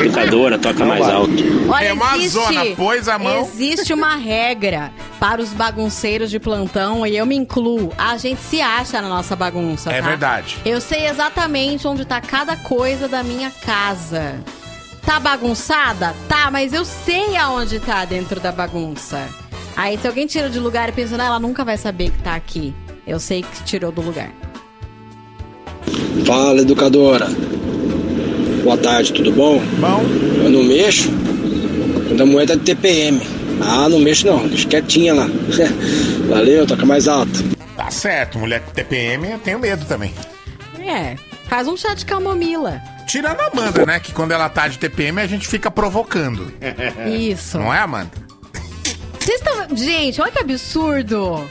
[0.04, 1.32] Educadora, toca mais alto.
[1.70, 3.42] Olha, É uma existe, zona, pôs a mão.
[3.42, 7.92] Existe uma regra para os bagunceiros de plantão e eu me incluo.
[7.98, 10.08] A gente se acha na nossa bagunça, É tá?
[10.10, 10.58] verdade.
[10.66, 14.36] Eu sei exatamente onde tá cada coisa da minha casa.
[15.06, 16.16] Tá bagunçada?
[16.28, 19.30] Tá, mas eu sei aonde tá dentro da bagunça.
[19.76, 22.34] Aí se alguém tira de lugar e pensa, não, ela nunca vai saber que tá
[22.34, 22.74] aqui.
[23.06, 24.32] Eu sei que tirou do lugar.
[26.26, 27.28] Fala, educadora.
[28.64, 29.60] Boa tarde, tudo bom?
[29.80, 30.02] Bom.
[30.44, 31.10] Eu não mexo
[32.08, 33.22] quando a moeda é de TPM.
[33.62, 35.28] Ah, não mexo não, deixa quietinha lá.
[36.28, 37.44] Valeu, toca mais alto.
[37.78, 40.12] Tá certo, mulher com TPM, eu tenho medo também.
[40.80, 41.16] É,
[41.48, 42.82] faz um chá de camomila.
[43.08, 44.00] Tirando a Amanda, né?
[44.00, 46.52] Que quando ela tá de TPM, a gente fica provocando.
[47.08, 47.58] Isso.
[47.60, 48.12] Não é, Amanda?
[49.20, 49.76] Vocês estão.
[49.76, 51.50] Gente, olha que absurdo!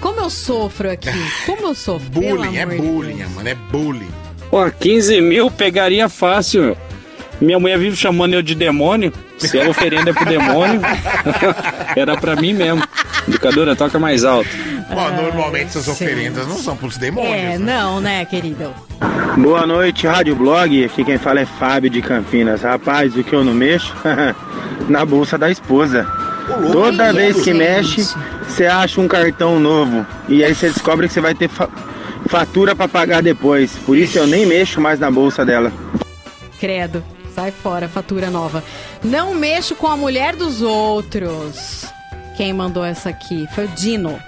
[0.00, 1.08] Como eu sofro aqui.
[1.46, 2.10] Como eu sofro.
[2.10, 3.30] Bullying, é amor de bullying, Deus.
[3.30, 4.10] mano, é bullying.
[4.50, 6.76] Pô, 15 mil pegaria fácil.
[7.40, 9.12] Minha mulher vive chamando eu de demônio.
[9.38, 10.80] Se a oferenda é pro demônio,
[11.96, 12.82] era pra mim mesmo.
[13.26, 14.48] Educadora, toca mais alto.
[14.92, 17.32] Bom, normalmente essas oferendas não são pros demônios.
[17.34, 18.72] É, não, né, querido?
[19.38, 20.84] Boa noite, Rádio Blog.
[20.84, 22.62] Aqui quem fala é Fábio de Campinas.
[22.62, 23.94] Rapaz, o que eu não mexo?
[24.88, 26.06] Na bolsa da esposa.
[26.70, 27.56] Toda Ih, vez que gente.
[27.56, 28.14] mexe,
[28.46, 30.04] você acha um cartão novo.
[30.28, 31.70] E aí você descobre que você vai ter fa-
[32.28, 33.72] fatura pra pagar depois.
[33.86, 35.72] Por isso eu nem mexo mais na bolsa dela.
[36.60, 37.02] Credo.
[37.34, 38.62] Sai fora, fatura nova.
[39.02, 41.86] Não mexo com a mulher dos outros.
[42.36, 43.48] Quem mandou essa aqui?
[43.54, 44.20] Foi o Dino.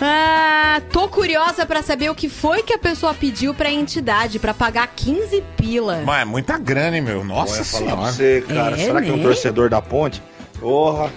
[0.00, 4.54] Ah, tô curiosa pra saber o que foi que a pessoa pediu pra entidade pra
[4.54, 6.02] pagar 15 pila.
[6.06, 7.24] Mas é muita grana, hein, meu?
[7.24, 7.96] Nossa pra senhora.
[8.12, 8.76] você, cara.
[8.80, 9.22] É, será que é um né?
[9.24, 10.22] torcedor da ponte?
[10.60, 11.10] Porra.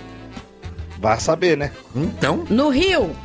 [1.00, 1.72] Vai saber, né?
[1.96, 2.44] Então?
[2.50, 3.16] No Rio?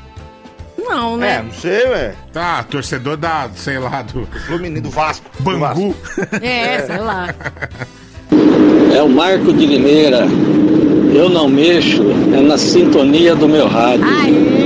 [0.78, 1.42] Não, É, né?
[1.42, 2.16] não sei, velho.
[2.32, 4.26] Tá, torcedor da, sei lá, do.
[4.46, 5.24] Fluminense do Vasco.
[5.40, 5.96] Bangu.
[6.42, 7.34] É, sei lá.
[8.96, 10.26] É o Marco de Limeira.
[11.14, 12.02] Eu não mexo,
[12.34, 14.06] é na sintonia do meu rádio.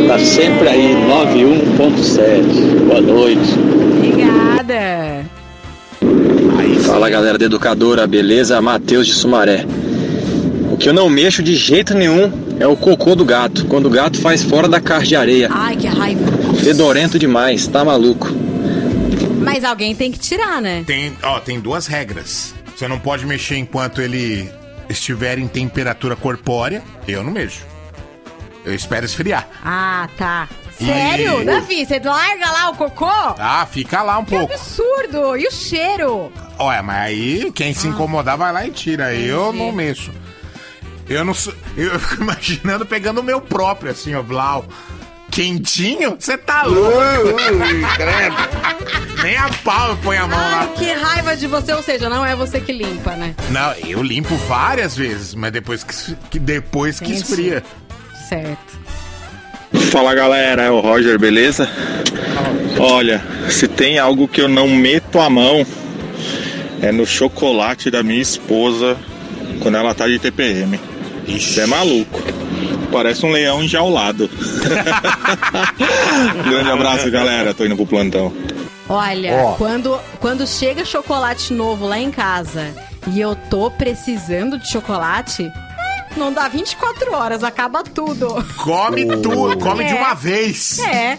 [0.06, 2.86] Tá sempre aí, 91.7.
[2.86, 3.54] Boa noite.
[3.96, 5.26] Obrigada.
[6.82, 8.60] Fala galera da Educadora, beleza?
[8.60, 9.66] Matheus de Sumaré.
[10.70, 13.90] O que eu não mexo de jeito nenhum é o cocô do gato, quando o
[13.90, 15.48] gato faz fora da caixa de areia.
[15.50, 16.24] Ai, que raiva.
[16.62, 18.32] Fedorento demais, tá maluco.
[19.40, 20.84] Mas alguém tem que tirar, né?
[20.86, 22.59] Tem, ó, tem duas regras.
[22.80, 24.50] Você não pode mexer enquanto ele
[24.88, 26.82] estiver em temperatura corpórea.
[27.06, 27.60] Eu não mexo.
[28.64, 29.46] Eu espero esfriar.
[29.62, 30.48] Ah, tá.
[30.78, 31.42] Sério?
[31.42, 33.04] E- Davi, você larga lá o cocô?
[33.38, 34.54] Ah, fica lá um Que pouco.
[34.54, 35.36] absurdo!
[35.36, 36.32] E o cheiro?
[36.58, 37.74] Olha, mas aí quem Ah.
[37.74, 39.12] se incomodar vai lá e tira.
[39.14, 40.10] Eu não mexo.
[41.06, 41.52] Eu não sou.
[41.76, 44.64] Eu fico imaginando pegando o meu próprio, assim, ó, Blau.
[45.30, 46.16] Quentinho?
[46.18, 47.36] Você tá louco?
[49.22, 50.60] Nem a pau ponho a mão lá.
[50.62, 53.34] Ai, que raiva de você, ou seja, não é você que limpa, né?
[53.50, 55.94] Não, eu limpo várias vezes, mas depois que,
[56.30, 57.62] que- depois que esfria.
[58.28, 58.80] Certo.
[59.92, 61.68] Fala galera, é o Roger, beleza?
[62.78, 65.64] Olha, se tem algo que eu não meto a mão
[66.82, 68.96] é no chocolate da minha esposa
[69.60, 70.80] quando ela tá de TPM.
[71.26, 72.20] Isso é maluco.
[72.92, 74.28] Parece um leão enjaulado.
[76.44, 77.54] Grande abraço, galera.
[77.54, 78.32] Tô indo pro plantão.
[78.88, 79.52] Olha, Ó.
[79.54, 82.74] quando, quando chega chocolate novo lá em casa
[83.06, 85.48] e eu tô precisando de chocolate,
[86.16, 88.44] não dá 24 horas, acaba tudo.
[88.56, 89.94] Come tudo, come de É.
[89.94, 90.80] uma vez.
[90.80, 91.18] É.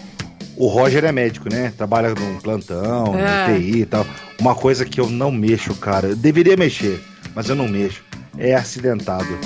[0.54, 1.72] O Roger é médico, né?
[1.74, 3.48] Trabalha num plantão, É.
[3.48, 4.06] no TI e tal.
[4.38, 6.08] Uma coisa que eu não mexo, cara.
[6.08, 7.02] Eu deveria mexer,
[7.34, 8.02] mas eu não mexo.
[8.36, 9.38] É acidentado.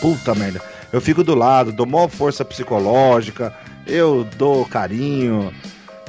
[0.00, 0.62] Puta merda.
[0.92, 3.52] Eu fico do lado, dou maior força psicológica,
[3.86, 5.52] eu dou carinho,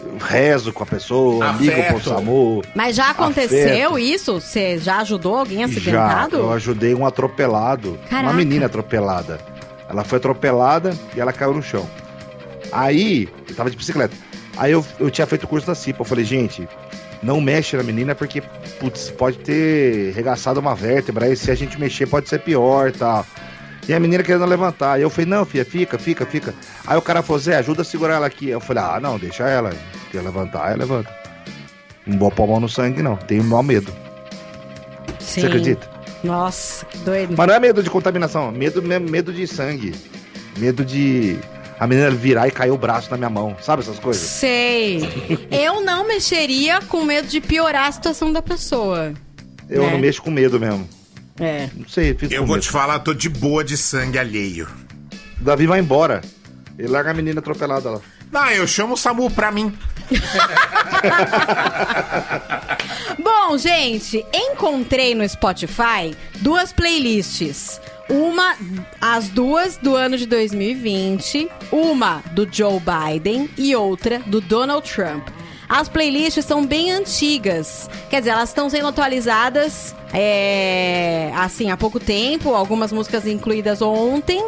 [0.04, 2.10] eu rezo com a pessoa, ligo pro Afeto.
[2.10, 2.62] SAMU.
[2.76, 4.00] Mas já aconteceu Afeto.
[4.00, 4.40] isso?
[4.40, 6.38] Você já ajudou alguém Já, acidentado?
[6.38, 7.98] eu ajudei um atropelado.
[8.10, 8.30] Caraca.
[8.30, 9.40] Uma menina atropelada.
[9.90, 11.88] Ela foi atropelada e ela caiu no chão.
[12.72, 14.16] Aí, eu tava de bicicleta.
[14.58, 16.02] Aí eu, eu tinha feito o curso da CIPA.
[16.02, 16.68] Eu falei, gente,
[17.24, 18.42] não mexe na menina porque,
[18.80, 21.26] putz, pode ter regaçado uma vértebra.
[21.26, 23.26] Aí se a gente mexer pode ser pior e tal.
[23.88, 24.93] E a menina querendo levantar.
[24.93, 26.54] Aí eu falei, não, filha, fica, fica, fica.
[26.86, 28.50] Aí o cara falou, Zé, ajuda a segurar ela aqui.
[28.50, 29.71] Eu falei, ah, não, deixa ela.
[30.12, 31.10] Quer levantar, aí levanta.
[32.06, 33.15] Não vou pôr a mão no sangue, não.
[33.15, 33.91] Tenho mau medo.
[35.19, 35.41] Sim.
[35.41, 35.89] Você acredita?
[36.23, 37.36] Nossa, que doido.
[37.38, 39.93] Mas não é medo de contaminação, medo mesmo, medo de sangue.
[40.58, 41.38] Medo de
[41.80, 43.56] a menina virar e cair o braço na minha mão.
[43.62, 44.21] Sabe essas coisas?
[44.21, 45.00] Sei.
[45.52, 49.13] Eu não mexeria com medo de piorar a situação da pessoa.
[49.69, 49.91] Eu né?
[49.91, 50.88] não mexo com medo mesmo.
[51.39, 51.69] É.
[51.76, 52.63] Não sei, fiz Eu vou medo.
[52.63, 54.67] te falar, tô de boa de sangue alheio.
[55.39, 56.21] Davi vai embora.
[56.78, 58.02] Ele larga a menina atropelada lá.
[58.32, 59.73] Não, eu chamo o SAMU pra mim.
[63.21, 67.80] Bom, gente, encontrei no Spotify duas playlists.
[68.10, 68.56] Uma,
[69.02, 75.28] as duas do ano de 2020, uma do Joe Biden e outra do Donald Trump.
[75.67, 82.00] As playlists são bem antigas, quer dizer, elas estão sendo atualizadas é, assim há pouco
[82.00, 84.43] tempo, algumas músicas incluídas ontem.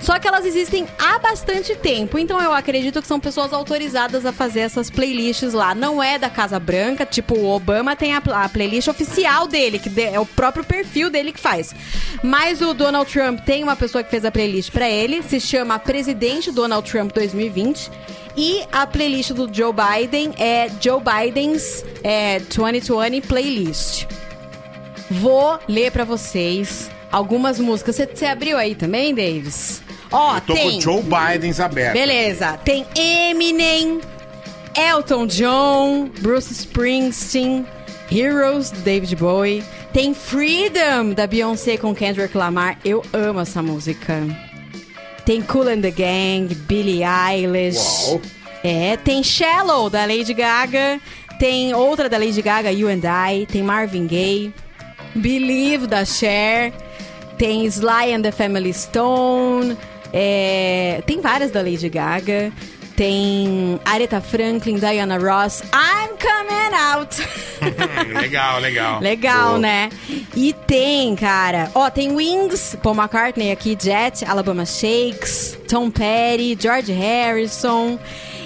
[0.00, 4.32] Só que elas existem há bastante tempo, então eu acredito que são pessoas autorizadas a
[4.32, 5.74] fazer essas playlists lá.
[5.74, 9.88] Não é da Casa Branca, tipo o Obama tem a, a playlist oficial dele, que
[9.88, 11.74] de- é o próprio perfil dele que faz.
[12.22, 15.78] Mas o Donald Trump tem uma pessoa que fez a playlist pra ele, se chama
[15.78, 17.90] Presidente Donald Trump 2020.
[18.36, 24.04] E a playlist do Joe Biden é Joe Biden's é, 2020 Playlist.
[25.10, 27.96] Vou ler pra vocês algumas músicas.
[27.96, 29.82] Você- abriu aí também, Davis?
[30.10, 30.70] Ó, Eu tô tem.
[30.72, 31.94] com o Joe Bidens aberto.
[31.94, 32.58] Beleza.
[32.64, 34.00] Tem Eminem,
[34.76, 37.66] Elton John, Bruce Springsteen,
[38.10, 39.64] Heroes, David Bowie.
[39.92, 42.78] Tem Freedom, da Beyoncé com Kendrick Lamar.
[42.84, 44.22] Eu amo essa música.
[45.24, 47.78] Tem Cool and the Gang, Billie Eilish.
[48.10, 48.20] Uau.
[48.62, 51.00] É, tem Shallow, da Lady Gaga.
[51.38, 53.46] Tem outra da Lady Gaga, You and I.
[53.46, 54.52] Tem Marvin Gaye.
[55.14, 56.72] Believe, da Cher.
[57.38, 59.76] Tem Sly and the Family Stone.
[60.12, 62.52] É, tem várias da Lady Gaga.
[62.96, 65.62] Tem Aretha Franklin, Diana Ross.
[65.74, 67.14] I'm coming out.
[68.18, 69.00] legal, legal.
[69.04, 69.58] Legal, Boa.
[69.58, 69.90] né?
[70.34, 71.70] E tem, cara.
[71.74, 77.98] Ó, tem Wings, Paul McCartney aqui, Jet, Alabama Shakes, Tom Petty, George Harrison.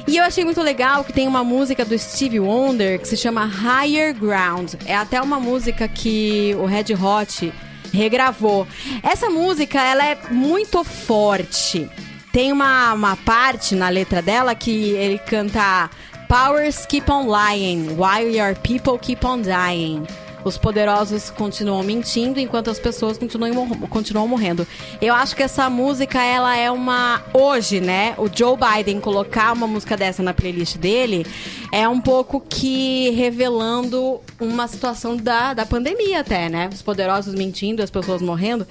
[0.06, 3.44] E eu achei muito legal que tem uma música do Stevie Wonder que se chama
[3.46, 4.74] Higher Ground.
[4.86, 7.52] É até uma música que o Red Hot
[7.92, 8.66] regravou.
[9.02, 11.88] Essa música, ela é muito forte.
[12.32, 15.90] Tem uma, uma parte na letra dela que ele canta
[16.28, 20.06] Powers keep on lying, while your people keep on dying.
[20.44, 24.66] Os poderosos continuam mentindo enquanto as pessoas continuam, continuam morrendo.
[25.00, 27.22] Eu acho que essa música, ela é uma.
[27.32, 28.14] Hoje, né?
[28.18, 31.26] O Joe Biden colocar uma música dessa na playlist dele
[31.72, 36.70] é um pouco que revelando uma situação da, da pandemia, até, né?
[36.72, 38.66] Os poderosos mentindo, as pessoas morrendo.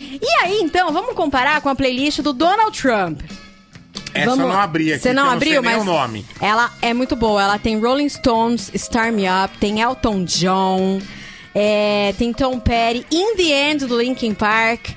[0.00, 3.20] E aí, então, vamos comparar com a playlist do Donald Trump.
[4.12, 6.26] Essa eu não abri aqui, Você não abriu, não sei nem mas o nome.
[6.40, 7.42] ela é muito boa.
[7.42, 11.00] Ela tem Rolling Stones, Star Me Up, tem Elton John,
[11.54, 14.90] é, tem Tom Petty, In The End do Linkin Park.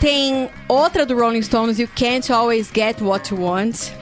[0.00, 3.92] Tem outra do Rolling Stones, You Can't Always Get What You Want.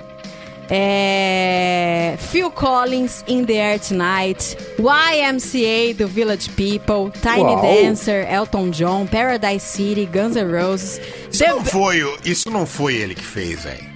[0.71, 4.57] É, Phil Collins, In The Air Tonight.
[4.79, 7.11] YMCA do Village People.
[7.21, 7.61] Tiny Uau.
[7.63, 11.01] Dancer, Elton John, Paradise City, Guns N' Roses.
[11.31, 13.94] Isso The- não foi, isso não foi ele que fez, velho.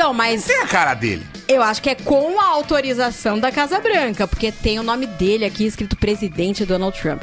[0.00, 0.44] Então, mas.
[0.44, 1.26] Tem a cara dele.
[1.46, 5.44] Eu acho que é com a autorização da Casa Branca, porque tem o nome dele
[5.44, 7.20] aqui escrito presidente Donald Trump.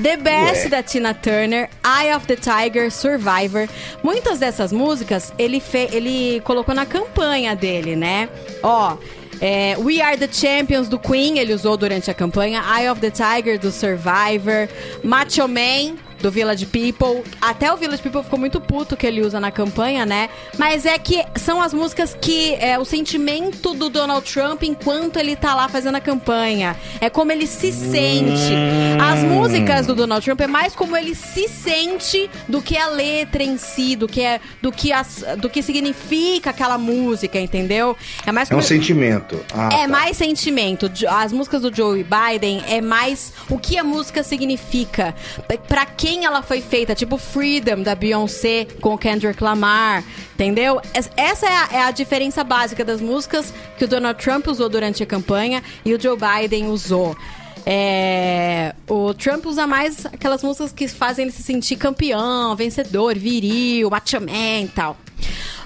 [0.00, 0.68] The Best Ué.
[0.68, 3.68] da Tina Turner, Eye of the Tiger, Survivor.
[4.00, 8.28] Muitas dessas músicas ele, fe ele colocou na campanha dele, né?
[8.62, 8.96] Ó.
[9.40, 12.62] é, We Are the Champions do Queen, ele usou durante a campanha.
[12.62, 14.68] Eye of the Tiger do Survivor.
[15.02, 17.22] Macho Man, do Village People.
[17.40, 20.28] Até o Village People ficou muito puto que ele usa na campanha, né?
[20.58, 25.36] Mas é que são as músicas que é o sentimento do Donald Trump enquanto ele
[25.36, 26.76] tá lá fazendo a campanha.
[27.00, 28.52] É como ele se sente.
[29.00, 33.42] As músicas do Donald Trump é mais como ele se sente do que a letra
[33.42, 37.96] em si, do que é do que as, do que significa aquela música, entendeu?
[38.26, 39.44] É mais É um como- sentimento.
[39.54, 39.88] Ah, é tá.
[39.88, 40.90] mais sentimento.
[41.08, 45.14] As músicas do Joe Biden é mais o que a música significa.
[45.48, 46.92] P- Pra quem ela foi feita.
[46.92, 50.02] Tipo Freedom, da Beyoncé, com o Kendrick Lamar.
[50.34, 50.80] Entendeu?
[50.92, 54.68] Es- Essa é a, é a diferença básica das músicas que o Donald Trump usou
[54.68, 57.16] durante a campanha e o Joe Biden usou.
[57.64, 63.88] É, o Trump usa mais aquelas músicas que fazem ele se sentir campeão, vencedor, viril,
[63.90, 64.96] macho man e tal.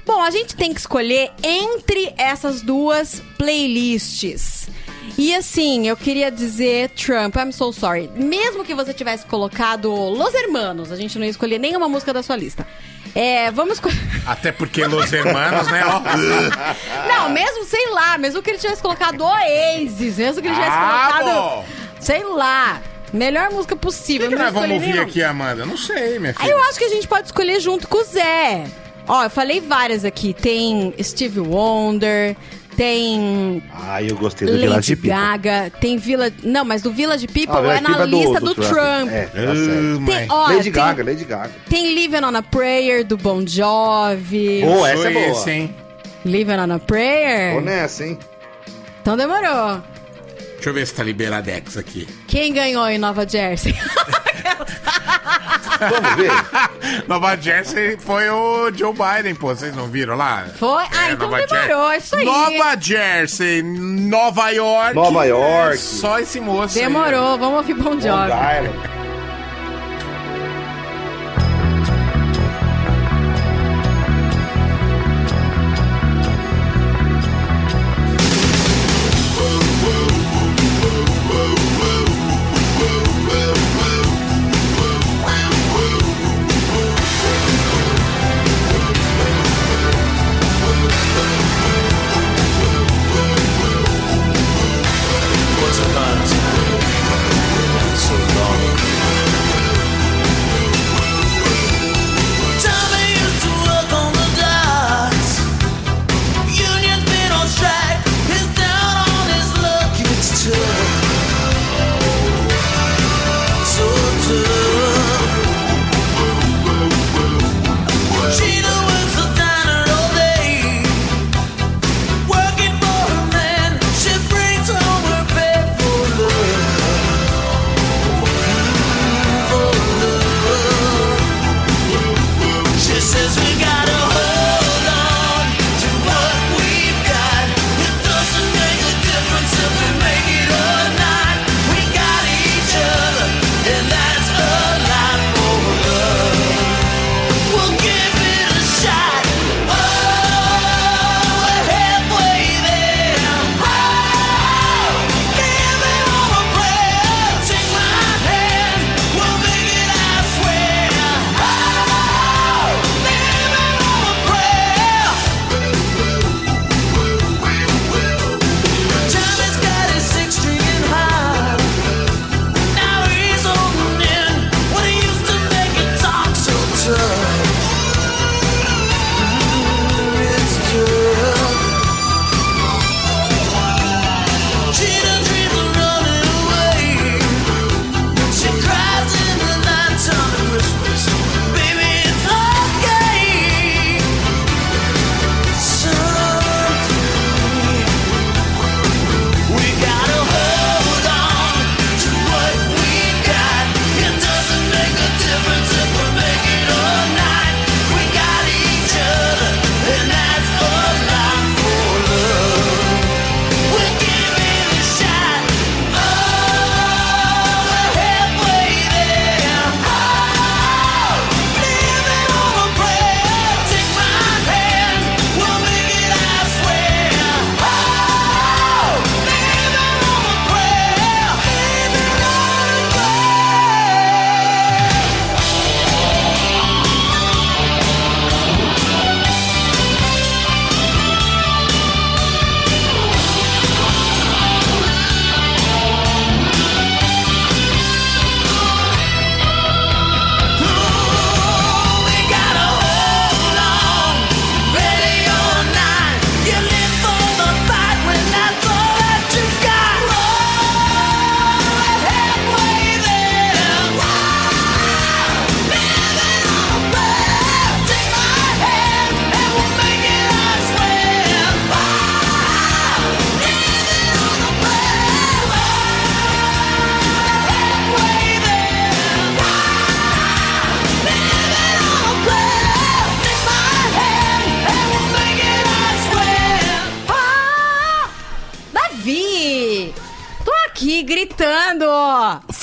[0.05, 4.69] Bom, a gente tem que escolher entre essas duas playlists.
[5.17, 8.11] E assim, eu queria dizer, Trump, I'm so sorry.
[8.15, 12.23] Mesmo que você tivesse colocado Los Hermanos, a gente não ia escolher nenhuma música da
[12.23, 12.67] sua lista.
[13.15, 13.81] É, vamos.
[14.27, 15.83] Até porque Los Hermanos, né?
[15.87, 16.01] Ó.
[17.09, 21.11] Não, mesmo, sei lá, mesmo que ele tivesse colocado Oasis, mesmo que ele tivesse Ah,
[21.13, 21.35] colocado.
[21.35, 21.65] bom.
[22.01, 22.83] Sei lá.
[23.13, 24.27] Melhor música possível.
[24.27, 25.03] O que, que nós vamos ouvir nenhuma.
[25.05, 25.65] aqui, Amanda?
[25.65, 26.51] Não sei, minha Aí filha.
[26.51, 28.65] eu acho que a gente pode escolher junto com o Zé.
[29.07, 30.35] Ó, eu falei várias aqui.
[30.35, 32.37] Tem Steve Wonder,
[32.77, 35.11] tem Ah, eu gostei do Village Lady People.
[35.11, 36.31] Gaga, tem Villa.
[36.43, 38.55] Não, mas do Village People Ah, é Village na People é do- lista do do,
[38.55, 38.75] Trump.
[38.75, 39.11] Trump.
[39.13, 40.05] É, tá certo.
[40.07, 41.51] Tem, ó, Lady tem- Gaga, Lady Gaga.
[41.69, 44.61] Tem Living on a Prayer do Bon Jovi.
[44.63, 45.27] Boa, essa é boa.
[45.27, 45.75] Esse, hein?
[46.25, 47.55] Living on a Prayer?
[47.55, 48.19] Tô nessa, hein?
[49.03, 49.83] Então demorou.
[50.65, 52.09] Deixa eu ver se tá liberadex aqui.
[52.27, 53.75] Quem ganhou em Nova Jersey?
[55.79, 56.31] Vamos ver.
[57.07, 59.49] Nova Jersey foi o Joe Biden, pô.
[59.49, 60.47] Vocês não viram lá?
[60.59, 60.85] Foi?
[60.85, 62.25] Ah, então Nova demorou, é isso aí.
[62.25, 64.95] Nova Jersey, Nova York.
[64.95, 65.75] Nova York.
[65.75, 66.79] É Só esse moço.
[66.79, 66.85] aí.
[66.85, 68.31] Demorou, vamos ouvir Bon Jovi.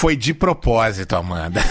[0.01, 1.63] Foi de propósito, Amanda.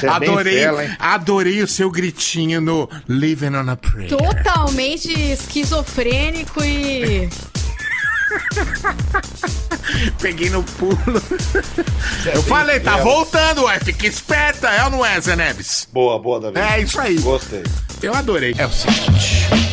[0.00, 0.62] É adorei,
[1.00, 4.10] adorei o seu gritinho no Living on a Prayer.
[4.10, 7.28] Totalmente esquizofrênico e.
[10.22, 11.20] Peguei no pulo.
[12.32, 13.80] Eu falei, tá voltando, ué.
[13.80, 15.88] Fica esperta, é ou não é, Zé Neves?
[15.92, 16.60] Boa, boa, Davi.
[16.60, 17.18] É isso aí.
[17.18, 17.64] Gostei.
[18.00, 18.54] Eu adorei.
[18.56, 19.69] É o seguinte.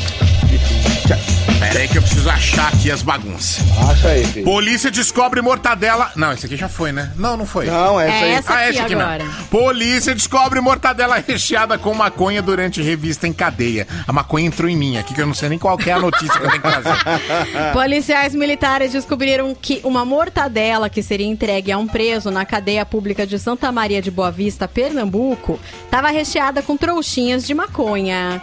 [1.67, 3.59] Pera aí que eu preciso achar aqui as bagunças.
[3.89, 4.45] Acha aí, filho.
[4.45, 6.11] Polícia descobre mortadela.
[6.15, 7.11] Não, esse aqui já foi, né?
[7.17, 7.65] Não, não foi.
[7.65, 8.31] Não, essa É aí.
[8.31, 9.23] essa Ah, aqui esse aqui agora.
[9.23, 9.43] não.
[9.47, 13.85] Polícia descobre mortadela recheada com maconha durante revista em cadeia.
[14.07, 15.99] A maconha entrou em mim aqui, que eu não sei nem qual que é a
[15.99, 16.95] notícia que eu tenho que fazer.
[17.73, 23.27] Policiais militares descobriram que uma mortadela que seria entregue a um preso na cadeia pública
[23.27, 28.41] de Santa Maria de Boa Vista, Pernambuco, estava recheada com trouxinhas de maconha.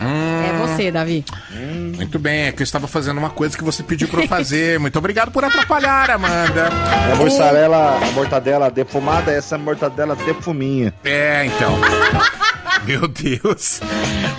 [0.00, 1.24] É você, Davi.
[1.96, 4.78] Muito bem, é que eu estava fazendo uma coisa que você pediu pra eu fazer.
[4.80, 6.68] Muito obrigado por atrapalhar, Amanda.
[7.10, 10.94] É mussarela, a mortadela defumada, essa é mortadela defuminha.
[11.04, 11.76] É, então.
[12.86, 13.80] Meu Deus.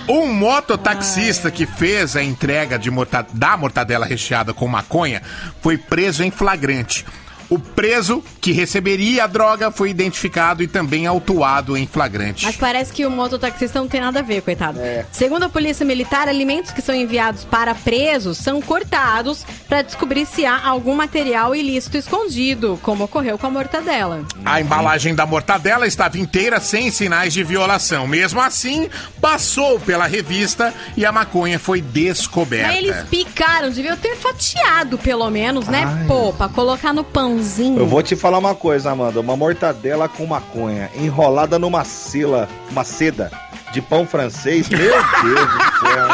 [0.08, 5.22] Um mototaxista que fez a entrega de morta- da mortadela recheada com maconha
[5.60, 7.04] foi preso em flagrante.
[7.50, 12.46] O preso que receberia a droga foi identificado e também autuado em flagrante.
[12.46, 14.78] Mas parece que o mototaxista não tem nada a ver, coitado.
[14.80, 15.04] É.
[15.10, 20.46] Segundo a polícia militar, alimentos que são enviados para presos são cortados para descobrir se
[20.46, 24.24] há algum material ilícito escondido, como ocorreu com a mortadela.
[24.44, 28.06] A embalagem da mortadela estava inteira sem sinais de violação.
[28.06, 28.88] Mesmo assim,
[29.20, 32.68] passou pela revista e a maconha foi descoberta.
[32.68, 36.04] Mas eles picaram, deviam ter fatiado pelo menos, né?
[36.06, 37.02] Pô, pra colocar no
[37.40, 37.78] pãozinho.
[37.78, 39.20] Eu vou te falar uma coisa, Amanda.
[39.20, 43.30] Uma mortadela com maconha enrolada numa sila, uma seda
[43.72, 44.68] de pão francês.
[44.68, 46.08] Meu Deus do céu.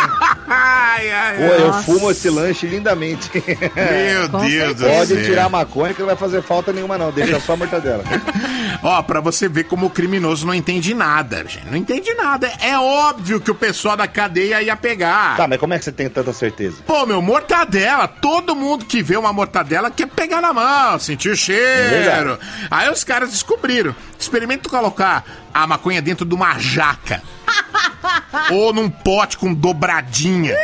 [0.48, 3.30] Ai, ai, Pô, eu fumo esse lanche lindamente.
[3.34, 5.24] Meu Com Deus do Pode céu.
[5.24, 7.10] tirar a maconha que não vai fazer falta nenhuma, não.
[7.10, 8.04] Deixa só a mortadela.
[8.82, 11.66] Ó, pra você ver como o criminoso não entende nada, gente.
[11.66, 12.50] Não entende nada.
[12.60, 15.36] É óbvio que o pessoal da cadeia ia pegar.
[15.36, 16.76] Tá, mas como é que você tem tanta certeza?
[16.86, 18.06] Pô, meu, mortadela.
[18.06, 21.88] Todo mundo que vê uma mortadela quer pegar na mão, sentir o cheiro.
[21.90, 22.38] verdade.
[22.70, 23.94] Aí os caras descobriram.
[24.18, 27.22] Experimenta colocar a maconha dentro de uma jaca.
[28.52, 30.54] Ou num pote com dobradinha.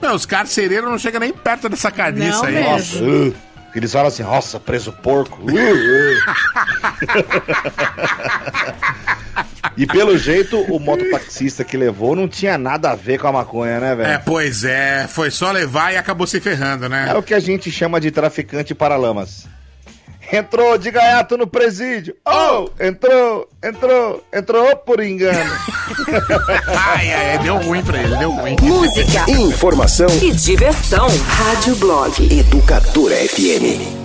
[0.00, 2.54] Meu, os carcereiros não chegam nem perto dessa carniça Não aí.
[2.54, 2.70] mesmo.
[2.70, 3.02] Nossa.
[3.02, 3.34] Uh,
[3.74, 5.40] eles falam assim, nossa, preso porco.
[5.42, 6.18] Uh, uh.
[9.76, 13.80] e pelo jeito, o mototaxista que levou não tinha nada a ver com a maconha,
[13.80, 14.20] né, É, velho?
[14.24, 15.06] pois é.
[15.08, 17.08] Foi só levar e acabou se ferrando, né?
[17.10, 19.46] É o que a gente chama de traficante paralamas.
[20.32, 22.16] Entrou de gaiato no presídio.
[22.26, 25.52] Oh, entrou, entrou, entrou por engano.
[26.66, 28.56] Ai, ai, ai, deu ruim pra ele, deu ruim.
[28.62, 31.06] Música Informação e diversão.
[31.26, 32.38] Rádio Blog.
[32.38, 34.03] Educadora FM.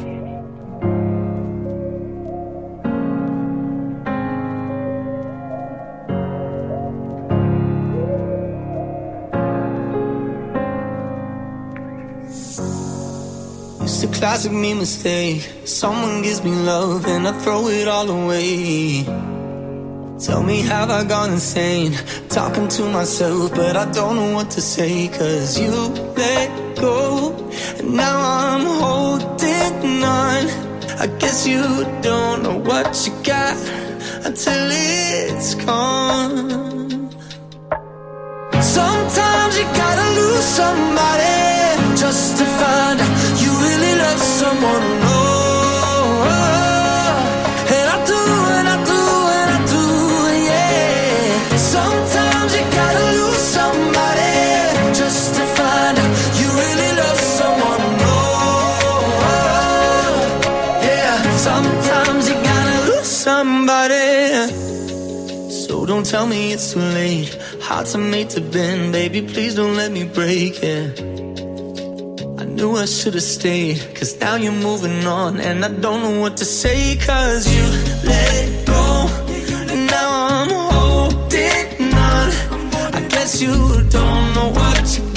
[14.19, 15.49] Classic me mistake.
[15.63, 19.05] Someone gives me love and I throw it all away.
[20.25, 21.93] Tell me, have I gone insane?
[22.27, 25.07] Talking to myself, but I don't know what to say.
[25.07, 25.71] Cause you
[26.17, 27.33] let go,
[27.79, 30.41] and now I'm holding on.
[31.03, 31.63] I guess you
[32.01, 33.55] don't know what you got
[34.27, 37.09] until it's gone.
[38.61, 41.39] Sometimes you gotta lose somebody
[41.95, 43.18] just to find out
[66.09, 67.37] tell me it's too late.
[67.61, 69.21] Hearts are made to bend, baby.
[69.21, 70.99] Please don't let me break it.
[70.99, 71.28] I
[72.55, 75.39] knew I should have stayed, cause now you're moving on.
[75.39, 77.63] And I don't know what to say, cause you
[78.03, 79.07] let go.
[79.71, 82.27] And now I'm holding on.
[82.93, 83.53] I guess you
[83.89, 85.08] don't know what you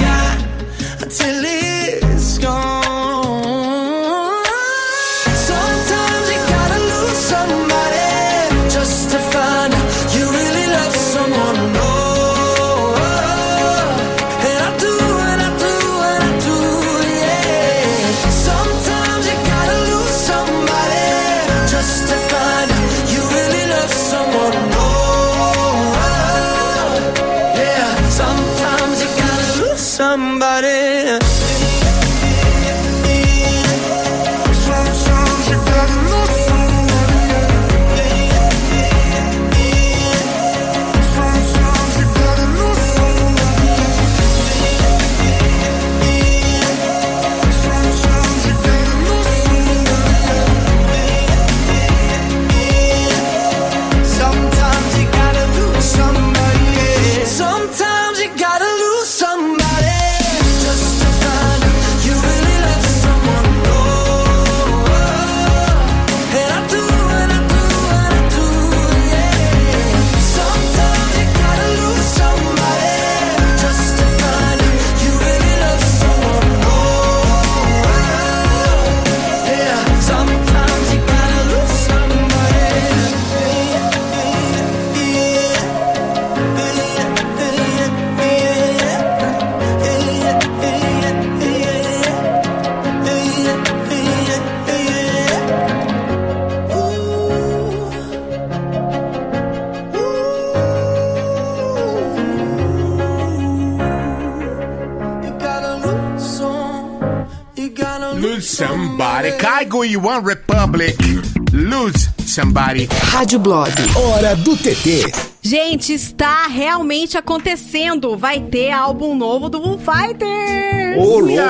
[112.33, 112.89] Somebody.
[113.11, 113.70] Rádio Blog.
[113.95, 115.12] Hora do TT.
[115.43, 118.16] Gente, está realmente acontecendo.
[118.16, 120.97] Vai ter álbum novo do Foo Fighters.
[120.97, 121.43] Ô, louco.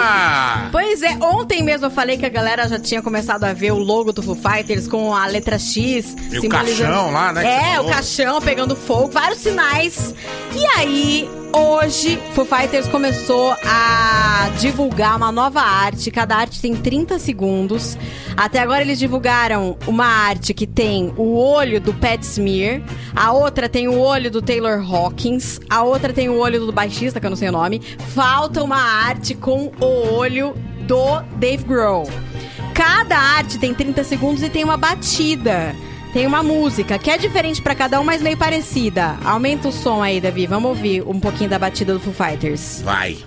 [0.73, 3.79] Pois é, ontem mesmo eu falei que a galera já tinha começado a ver o
[3.79, 6.17] logo do Foo Fighters com a letra X.
[6.33, 10.13] E o caixão lá, né, É, o caixão pegando fogo, vários sinais.
[10.57, 16.11] E aí, hoje, Foo Fighters começou a divulgar uma nova arte.
[16.11, 17.97] Cada arte tem 30 segundos.
[18.43, 22.83] Até agora eles divulgaram uma arte que tem o olho do Pat Smear,
[23.15, 27.21] a outra tem o olho do Taylor Hawkins, a outra tem o olho do baixista,
[27.21, 27.81] que eu não sei o nome.
[28.13, 30.57] Falta uma arte com o olho
[30.89, 32.11] do Dave Grohl.
[32.75, 35.73] Cada arte tem 30 segundos e tem uma batida.
[36.13, 39.19] Tem uma música que é diferente pra cada um, mas meio parecida.
[39.25, 40.49] Aumenta o som aí, Davi.
[40.49, 42.83] Vamos ouvir um pouquinho da batida do Foo Fighters.
[42.83, 43.19] Vai.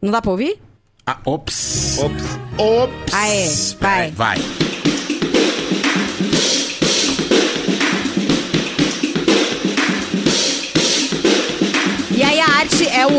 [0.00, 0.60] Não dá pra ouvir?
[1.04, 1.98] Ah, ops.
[1.98, 2.38] Ops.
[2.56, 3.12] Ops.
[3.12, 3.48] Ah, é.
[3.80, 4.10] Vai.
[4.12, 4.59] Vai.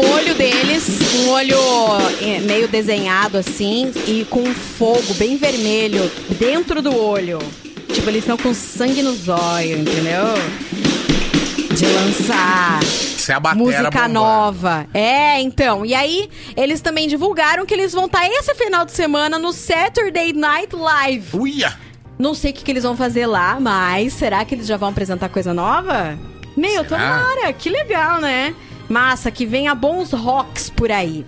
[0.02, 0.88] O olho deles,
[1.20, 1.58] um olho
[2.22, 7.40] eh, meio desenhado assim e com um fogo bem vermelho dentro do olho.
[7.94, 10.34] Tipo, eles estão com sangue nos olhos, entendeu?
[11.76, 12.80] De lançar
[13.30, 14.88] é música nova.
[14.94, 15.86] É, então.
[15.86, 20.34] E aí, eles também divulgaram que eles vão estar esse final de semana no Saturday
[20.34, 21.38] Night Live.
[21.38, 21.78] Uia!
[22.18, 24.90] Não sei o que, que eles vão fazer lá, mas será que eles já vão
[24.90, 26.18] apresentar coisa nova?
[26.56, 28.54] Meu, tomara, que legal, né?
[28.90, 31.26] Massa, que venha bons rocks por aí.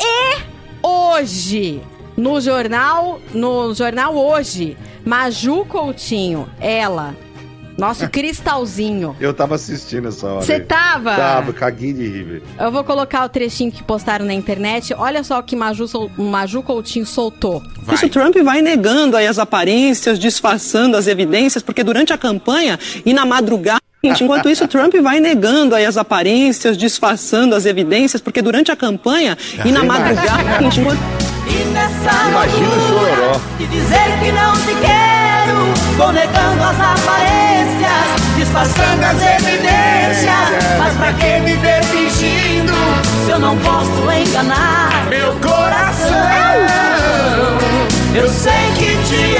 [0.00, 0.42] E
[0.82, 1.80] hoje,
[2.16, 7.14] no jornal, no jornal hoje, Maju Coutinho, ela,
[7.78, 9.16] nosso cristalzinho.
[9.20, 10.44] Eu tava assistindo essa hora.
[10.44, 11.14] Você tava?
[11.14, 12.42] Tava, caguei de rir.
[12.58, 14.92] Eu vou colocar o trechinho que postaram na internet.
[14.94, 17.62] Olha só o que Maju, sol- Maju Coutinho soltou.
[17.92, 22.78] Isso o Trump vai negando aí as aparências, disfarçando as evidências, porque durante a campanha
[23.06, 23.78] e na madrugada.
[24.02, 28.76] Enquanto isso, o Trump vai negando aí as aparências, disfarçando as evidências, porque durante a
[28.76, 30.62] campanha e na madrugada.
[30.62, 30.98] Enquanto...
[32.28, 33.40] Imagina o chororó.
[33.58, 40.78] De dizer que não te quero, vou negando as aparências, disfarçando as evidências.
[40.78, 42.72] Mas pra que viver fingindo,
[43.24, 46.28] se eu não posso enganar meu coração?
[48.14, 49.37] Eu sei que te amo.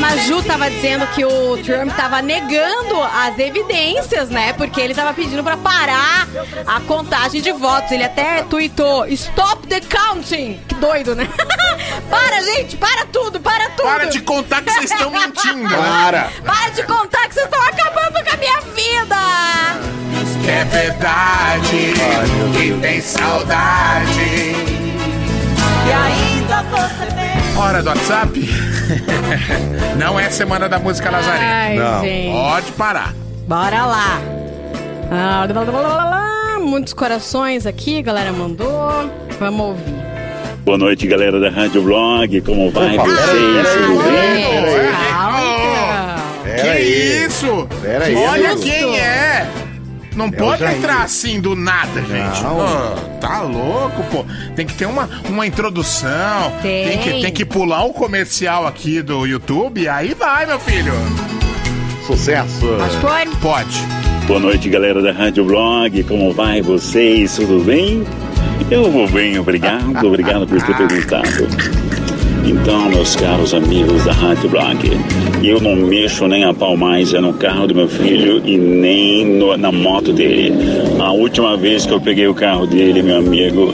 [0.00, 4.52] Maju tava dizendo que o Trump tava negando as evidências, né?
[4.54, 6.26] Porque ele tava pedindo pra parar
[6.66, 7.92] a contagem de votos.
[7.92, 10.60] Ele até tweetou: Stop the counting!
[10.66, 11.28] Que doido, né?
[12.10, 12.76] para, gente!
[12.76, 13.38] Para tudo!
[13.40, 13.82] Para tudo!
[13.82, 15.68] Para de contar que vocês estão mentindo.
[15.68, 15.76] né?
[15.76, 16.30] Para.
[16.44, 19.16] Para de contar que vocês estão acabando com a minha vida!
[20.42, 21.94] Que é verdade.
[22.56, 24.20] que tem saudade.
[25.86, 27.19] E ainda você tem.
[27.56, 28.40] Hora do WhatsApp?
[29.98, 31.44] Não é semana da música Nazaré.
[31.44, 32.00] Ai, Não.
[32.02, 32.32] gente.
[32.32, 33.14] Pode parar.
[33.46, 34.20] Bora lá!
[35.10, 36.58] Ah, blá, blá, blá, blá, blá.
[36.60, 39.10] Muitos corações aqui, a galera mandou.
[39.38, 39.94] Vamos ouvir.
[40.64, 42.40] Boa noite, galera da Rádio Blog.
[42.42, 43.68] Como vai Opa, vocês?
[43.86, 44.44] Tudo bem?
[46.60, 46.78] Que
[47.26, 47.68] isso?
[47.82, 49.46] Pera aí, Olha quem é.
[50.14, 52.42] Não É pode entrar assim do nada, gente.
[52.42, 52.56] Não.
[52.56, 54.24] Pô, tá louco, pô.
[54.56, 56.52] Tem que ter uma, uma introdução.
[56.62, 56.98] Tem.
[56.98, 59.88] que, tem que pular o comercial aqui do YouTube.
[59.88, 60.92] Aí vai, meu filho.
[62.06, 62.66] Sucesso.
[63.00, 63.30] Pode?
[63.36, 63.78] Pode.
[64.26, 66.02] Boa noite, galera da Rádio Blog.
[66.04, 67.36] Como vai vocês?
[67.36, 68.04] Tudo bem?
[68.70, 70.06] Eu vou bem, obrigado.
[70.06, 71.99] Obrigado por ter perguntado.
[72.50, 74.78] Então, meus caros amigos da Rádio Blog,
[75.42, 79.24] eu não mexo nem a pau mais é no carro do meu filho e nem
[79.24, 80.52] no- na moto dele.
[80.98, 83.72] A última vez que eu peguei o carro dele, meu amigo,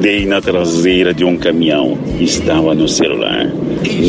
[0.00, 1.98] dei na traseira de um caminhão.
[2.20, 3.50] Estava no celular.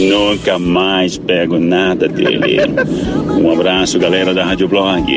[0.08, 2.58] Nunca mais pego nada dele.
[3.42, 5.12] Um abraço, galera da Rádio Blog.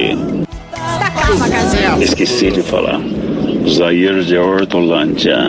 [2.00, 3.00] Esqueci de falar.
[3.68, 5.48] Zair de Hortolândia.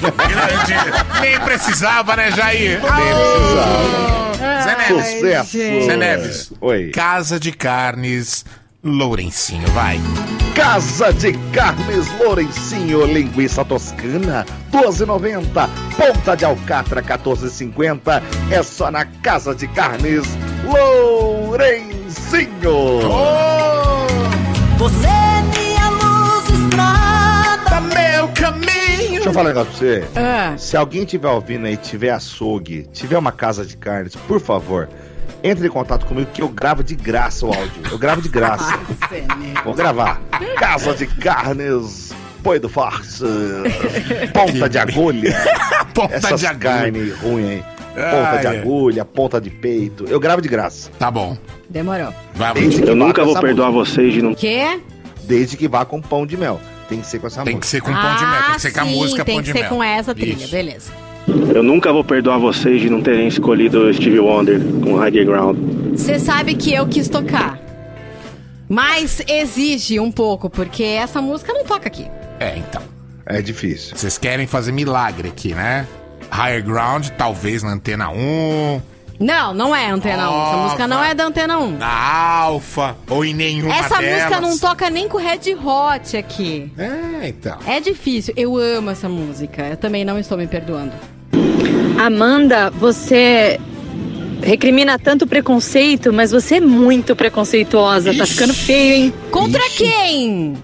[0.00, 0.74] Grande.
[1.20, 2.80] Nem precisava, né, Jair?
[4.62, 5.06] Zé Neves.
[5.06, 5.58] Sucesso.
[5.86, 6.52] Zé Neves.
[6.60, 6.90] Oi.
[6.90, 8.44] Casa de Carnes
[8.82, 10.00] Lourencinho, vai.
[10.56, 15.70] Casa de Carnes Lourencinho, linguiça toscana, 12,90.
[15.96, 18.22] Ponta de alcatra, 14,50.
[18.50, 20.24] É só na Casa de Carnes
[20.64, 21.92] Lourencinho.
[24.78, 25.31] Você
[29.32, 30.04] eu falar um negócio pra você.
[30.16, 30.54] Ah.
[30.56, 34.88] Se alguém tiver ouvindo aí, tiver açougue, tiver uma casa de carnes, por favor,
[35.42, 37.82] entre em contato comigo que eu gravo de graça o áudio.
[37.90, 38.78] Eu gravo de graça.
[39.64, 40.20] Vou gravar.
[40.58, 42.12] Casa de Carnes
[42.42, 43.26] põe do farsa,
[44.32, 45.32] ponta de agulha.
[45.94, 46.58] Ponta Essas de agulha.
[46.70, 47.64] carne ruim aí.
[47.94, 48.58] Ponta de Ai, ai.
[48.58, 50.04] agulha, ponta de peito.
[50.08, 50.90] Eu gravo de graça.
[50.98, 51.36] Tá bom.
[51.68, 52.12] Demorou.
[52.34, 52.78] Vamos.
[52.78, 54.34] Eu nunca vou perdoar vocês de não.
[54.34, 54.80] Quê?
[55.24, 56.58] Desde que vá com pão de mel.
[56.92, 57.60] Tem que ser com essa Tem música.
[57.60, 59.42] que ser com pão de mel, tem que ser com a Ah, música tem pão
[59.42, 59.68] que de ser mel.
[59.70, 60.50] com essa trilha, Isso.
[60.52, 60.92] beleza.
[61.54, 65.56] Eu nunca vou perdoar vocês de não terem escolhido o Stevie Wonder com High Ground.
[65.96, 67.58] Você sabe que eu quis tocar.
[68.68, 72.06] Mas exige um pouco, porque essa música não toca aqui.
[72.40, 72.82] É, então.
[73.26, 73.96] É difícil.
[73.96, 75.86] Vocês querem fazer milagre aqui, né?
[76.32, 78.80] Higher Ground, talvez na Antena 1,
[79.22, 80.32] Não, não é Antena 1.
[80.32, 80.62] Essa Nova.
[80.64, 81.78] música não é da Antena 1.
[81.78, 81.88] na
[82.42, 84.24] Alfa, ou em nenhuma Essa delas.
[84.24, 86.70] música não toca nem com Red Hot aqui.
[86.76, 87.56] É, então.
[87.66, 88.34] É difícil.
[88.36, 89.62] Eu amo essa música.
[89.68, 90.92] Eu também não estou me perdoando.
[91.98, 93.60] Amanda, você
[94.42, 98.12] recrimina tanto preconceito, mas você é muito preconceituosa.
[98.14, 99.14] Tá ficando feio, hein?
[99.30, 100.54] Contra quem?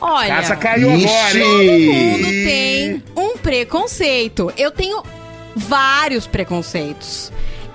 [0.00, 1.06] Olha, Casa caiu Ixi.
[1.06, 1.88] agora, todo hein?
[1.88, 4.52] mundo tem um preconceito.
[4.56, 5.02] Eu tenho
[5.56, 7.32] vários preconceitos.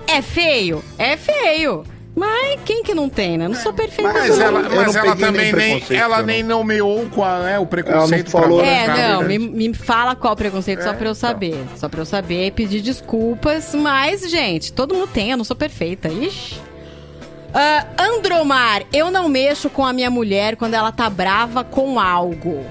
[0.08, 0.84] É feio?
[0.98, 1.84] É feio.
[2.16, 3.46] Mas quem que não tem, né?
[3.48, 4.14] Não sou perfeita.
[4.14, 4.46] Mas não.
[4.46, 6.26] ela, mas não ela também nem ela não.
[6.26, 8.30] nem nomeou qual é o preconceito.
[8.34, 11.58] Ela não falou, pra É, não, me, me fala qual preconceito só pra eu saber.
[11.76, 13.76] Só pra eu saber e pedir desculpas.
[13.76, 16.08] Mas, gente, todo mundo tem, eu não sou perfeita.
[16.08, 16.62] Ixi.
[17.54, 22.66] Ah, Andromar, eu não mexo com a minha mulher quando ela tá brava com algo.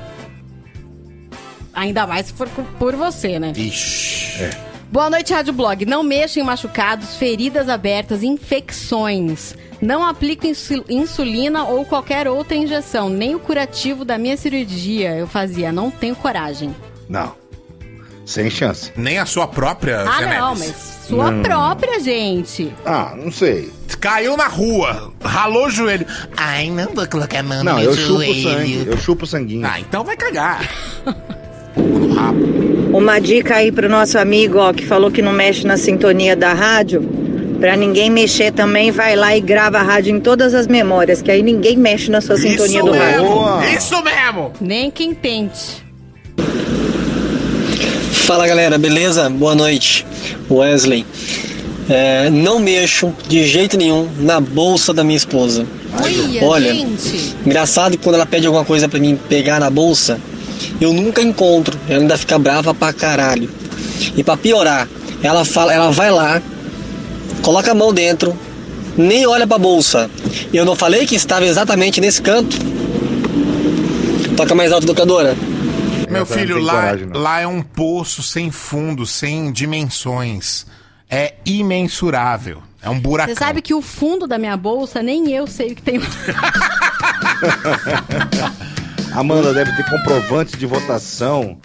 [1.74, 3.53] Ainda mais se for por- você, né?
[3.55, 4.51] Ixi.
[4.95, 5.84] Boa noite, Rádio Blog.
[5.84, 9.57] Não mexo em machucados, feridas abertas, infecções.
[9.82, 15.26] Não aplico insu- insulina ou qualquer outra injeção, nem o curativo da minha cirurgia eu
[15.26, 15.72] fazia.
[15.72, 16.72] Não tenho coragem.
[17.09, 17.34] Não.
[18.24, 18.92] Sem chance.
[18.97, 20.68] Nem a sua própria, Ah, Zé não, Neves.
[20.68, 21.42] mas sua Não.
[21.42, 22.72] própria, gente.
[22.86, 23.72] Ah, não sei.
[24.01, 26.07] Caiu na rua, ralou o joelho.
[26.36, 28.42] Ai, não vou colocar a mão Não, no eu meu chupo joelho.
[28.49, 28.84] sangue.
[28.86, 29.66] Eu chupo sanguinho.
[29.66, 30.70] Ah, então vai cagar.
[31.76, 32.73] no rabo.
[32.97, 36.53] Uma dica aí pro nosso amigo, ó, que falou que não mexe na sintonia da
[36.53, 37.03] rádio.
[37.59, 41.28] Pra ninguém mexer também, vai lá e grava a rádio em todas as memórias, que
[41.30, 43.22] aí ninguém mexe na sua sintonia Isso do rádio.
[43.22, 44.53] mesmo, isso mesmo.
[44.61, 45.82] Nem quem tente.
[48.12, 49.28] Fala galera, beleza?
[49.28, 50.07] Boa noite.
[50.51, 51.05] Wesley.
[51.88, 55.66] É, não mexo de jeito nenhum na bolsa da minha esposa.
[56.01, 57.34] Olha, Olha, gente.
[57.45, 60.18] engraçado que quando ela pede alguma coisa pra mim pegar na bolsa,
[60.80, 61.78] eu nunca encontro.
[61.88, 63.50] Ela ainda fica brava pra caralho.
[64.16, 64.88] E pra piorar,
[65.22, 66.42] ela fala, ela vai lá,
[67.42, 68.36] coloca a mão dentro,
[68.96, 70.10] nem olha pra bolsa.
[70.52, 72.56] Eu não falei que estava exatamente nesse canto?
[74.36, 75.36] Toca mais alto, educadora.
[76.10, 80.66] Meu filho, lá, coragem, lá é um poço sem fundo, sem dimensões.
[81.08, 82.62] É imensurável.
[82.82, 83.34] É um buracão.
[83.34, 86.00] Você sabe que o fundo da minha bolsa, nem eu sei o que tem.
[89.14, 91.56] Amanda deve ter comprovante de votação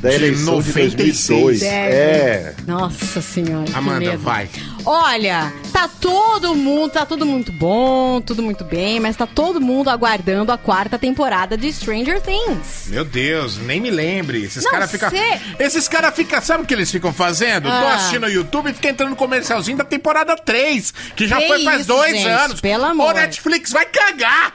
[0.00, 1.58] da De eleição de 96.
[1.58, 1.60] 2002.
[1.60, 1.94] Deve.
[1.96, 2.54] É.
[2.66, 3.64] Nossa senhora.
[3.64, 4.18] que Amanda, medo.
[4.18, 4.48] vai.
[4.90, 9.90] Olha, tá todo mundo, tá tudo muito bom, tudo muito bem, mas tá todo mundo
[9.90, 12.86] aguardando a quarta temporada de Stranger Things.
[12.86, 14.42] Meu Deus, nem me lembre.
[14.42, 15.10] Esses caras ficam.
[15.10, 16.40] cê- Esses caras ficam.
[16.40, 17.64] Sabe o que eles ficam fazendo?
[17.64, 17.96] Tô Ah.
[17.96, 21.64] assistindo no YouTube e fica entrando no comercialzinho da temporada 3, que já Que foi
[21.64, 22.60] faz isso, dois gente, anos.
[22.62, 23.10] pelo amor.
[23.10, 24.54] Ô, Netflix, vai cagar!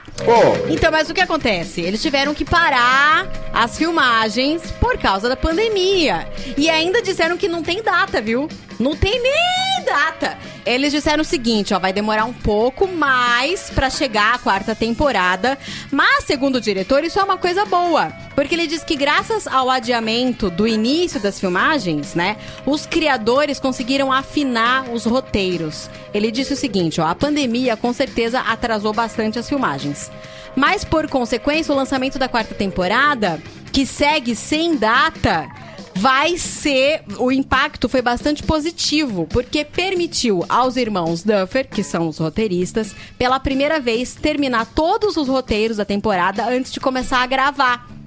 [0.68, 1.82] Então, mas o que acontece?
[1.82, 6.28] Eles tiveram que parar as filmagens por causa da pandemia.
[6.58, 8.50] E ainda disseram que não tem data, viu?
[8.80, 10.23] Não tem nem data.
[10.66, 15.58] Eles disseram o seguinte, ó, vai demorar um pouco mais pra chegar a quarta temporada,
[15.92, 19.70] mas segundo o diretor, isso é uma coisa boa, porque ele diz que graças ao
[19.70, 25.90] adiamento do início das filmagens, né, os criadores conseguiram afinar os roteiros.
[26.14, 30.12] Ele disse o seguinte, ó, a pandemia com certeza atrasou bastante as filmagens.
[30.56, 35.50] Mas por consequência, o lançamento da quarta temporada, que segue sem data,
[35.96, 37.04] vai ser.
[37.18, 43.40] O impacto foi bastante positivo, porque permitiu aos irmãos Duffer, que são os roteiristas, pela
[43.40, 48.03] primeira vez terminar todos os roteiros da temporada antes de começar a gravar.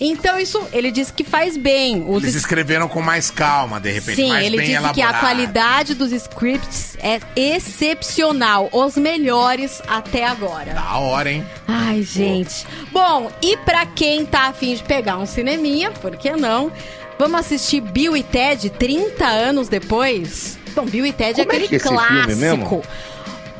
[0.00, 2.04] Então, isso ele disse que faz bem.
[2.06, 5.14] Os Eles escreveram com mais calma, de repente, Sim, mais ele bem disse que a
[5.14, 10.74] qualidade dos scripts é excepcional, os melhores até agora.
[10.74, 11.46] Da hora, hein?
[11.66, 12.66] Ai, gente.
[12.92, 16.70] Bom, e pra quem tá afim de pegar um cineminha, por que não?
[17.18, 20.58] Vamos assistir Bill e Ted 30 anos depois?
[20.74, 22.36] Bom, Bill e Ted Como é é aquele que é esse filme clássico.
[22.36, 22.82] mesmo?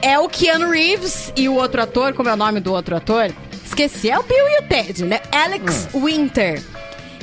[0.02, 3.32] É o Keanu Reeves e o outro ator, como é o nome do outro ator?
[3.66, 5.20] Esqueci, é o Bill e o Ted, né?
[5.30, 6.04] Alex Hum.
[6.04, 6.62] Winter.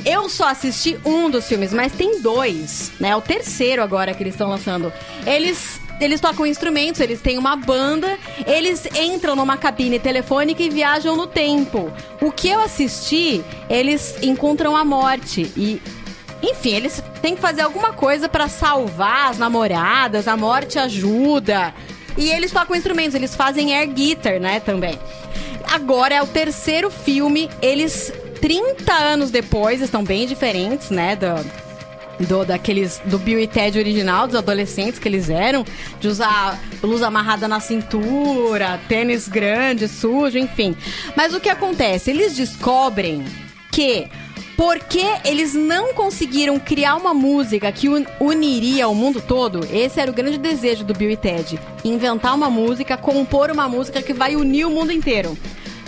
[0.05, 3.15] Eu só assisti um dos filmes, mas tem dois, né?
[3.15, 4.91] O terceiro agora que eles estão lançando.
[5.25, 11.15] Eles eles tocam instrumentos, eles têm uma banda, eles entram numa cabine telefônica e viajam
[11.15, 11.93] no tempo.
[12.19, 15.81] O que eu assisti, eles encontram a morte e
[16.41, 21.73] enfim, eles têm que fazer alguma coisa pra salvar as namoradas, a morte ajuda.
[22.17, 24.97] E eles tocam instrumentos, eles fazem air guitar, né, também.
[25.71, 31.63] Agora é o terceiro filme, eles 30 anos depois estão bem diferentes, né, do
[32.19, 35.65] do, daqueles do Bill e Ted original, dos adolescentes que eles eram,
[35.99, 40.75] de usar blusa amarrada na cintura, tênis grande, sujo, enfim.
[41.15, 42.11] Mas o que acontece?
[42.11, 43.25] Eles descobrem
[43.71, 44.07] que
[44.55, 50.11] porque eles não conseguiram criar uma música que un- uniria o mundo todo, esse era
[50.11, 51.59] o grande desejo do Bill e Ted.
[51.83, 55.37] Inventar uma música, compor uma música que vai unir o mundo inteiro.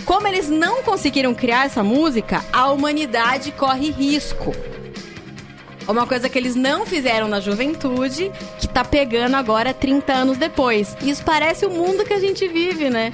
[0.03, 4.53] Como eles não conseguiram criar essa música, a humanidade corre risco.
[5.88, 10.97] Uma coisa que eles não fizeram na juventude, que tá pegando agora 30 anos depois.
[11.03, 13.11] Isso parece o mundo que a gente vive, né?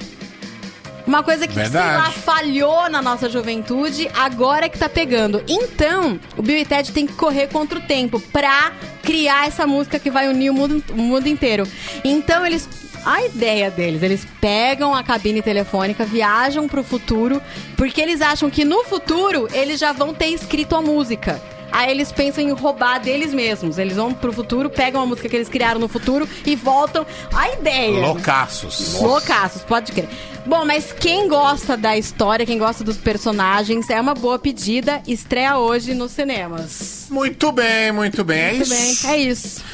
[1.12, 2.06] Uma coisa que, sei Verdade.
[2.06, 5.44] lá, falhou na nossa juventude, agora é que tá pegando.
[5.46, 9.98] Então, o Bill e Ted tem que correr contra o tempo pra criar essa música
[9.98, 11.68] que vai unir o mundo, o mundo inteiro.
[12.02, 12.66] Então, eles.
[13.04, 17.42] A ideia deles, eles pegam a cabine telefônica, viajam pro futuro,
[17.76, 21.42] porque eles acham que no futuro eles já vão ter escrito a música.
[21.72, 23.78] Aí eles pensam em roubar deles mesmos.
[23.78, 27.06] Eles vão pro futuro, pegam a música que eles criaram no futuro e voltam.
[27.34, 27.98] A ideia.
[28.00, 28.94] Loucaços.
[29.00, 30.08] Loucaços, pode crer.
[30.44, 35.02] Bom, mas quem gosta da história, quem gosta dos personagens, é uma boa pedida.
[35.06, 37.06] Estreia hoje nos cinemas.
[37.10, 38.38] Muito bem, muito bem.
[38.40, 39.06] É Muito isso.
[39.06, 39.64] bem, é isso.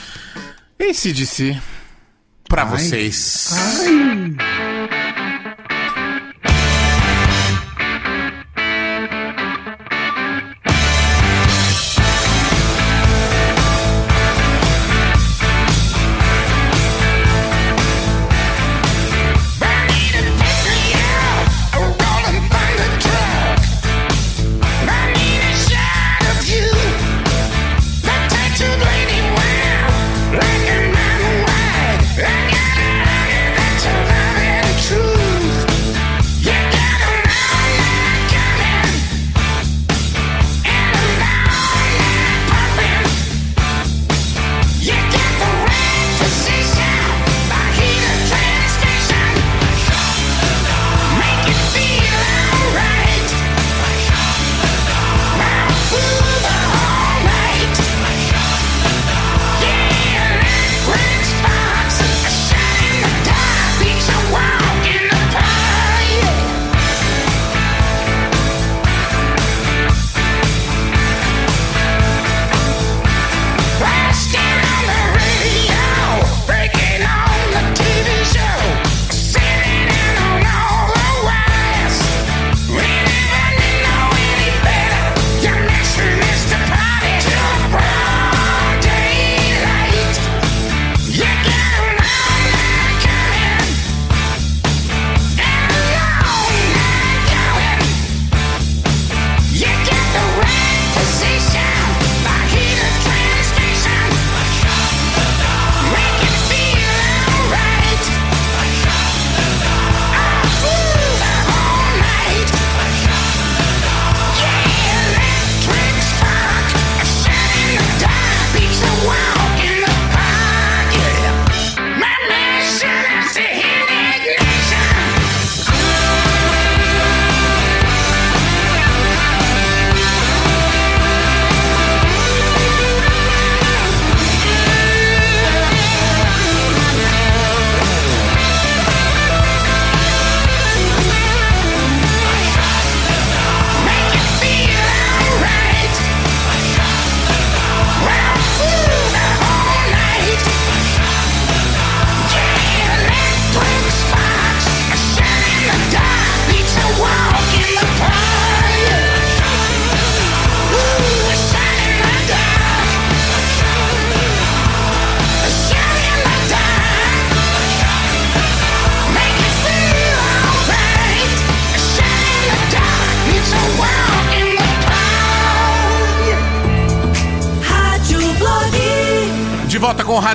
[0.78, 1.60] Esse de si.
[2.48, 3.50] Pra vocês.
[3.84, 4.67] De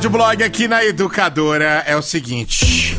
[0.03, 2.97] Rádio Blog aqui na Educadora é o seguinte.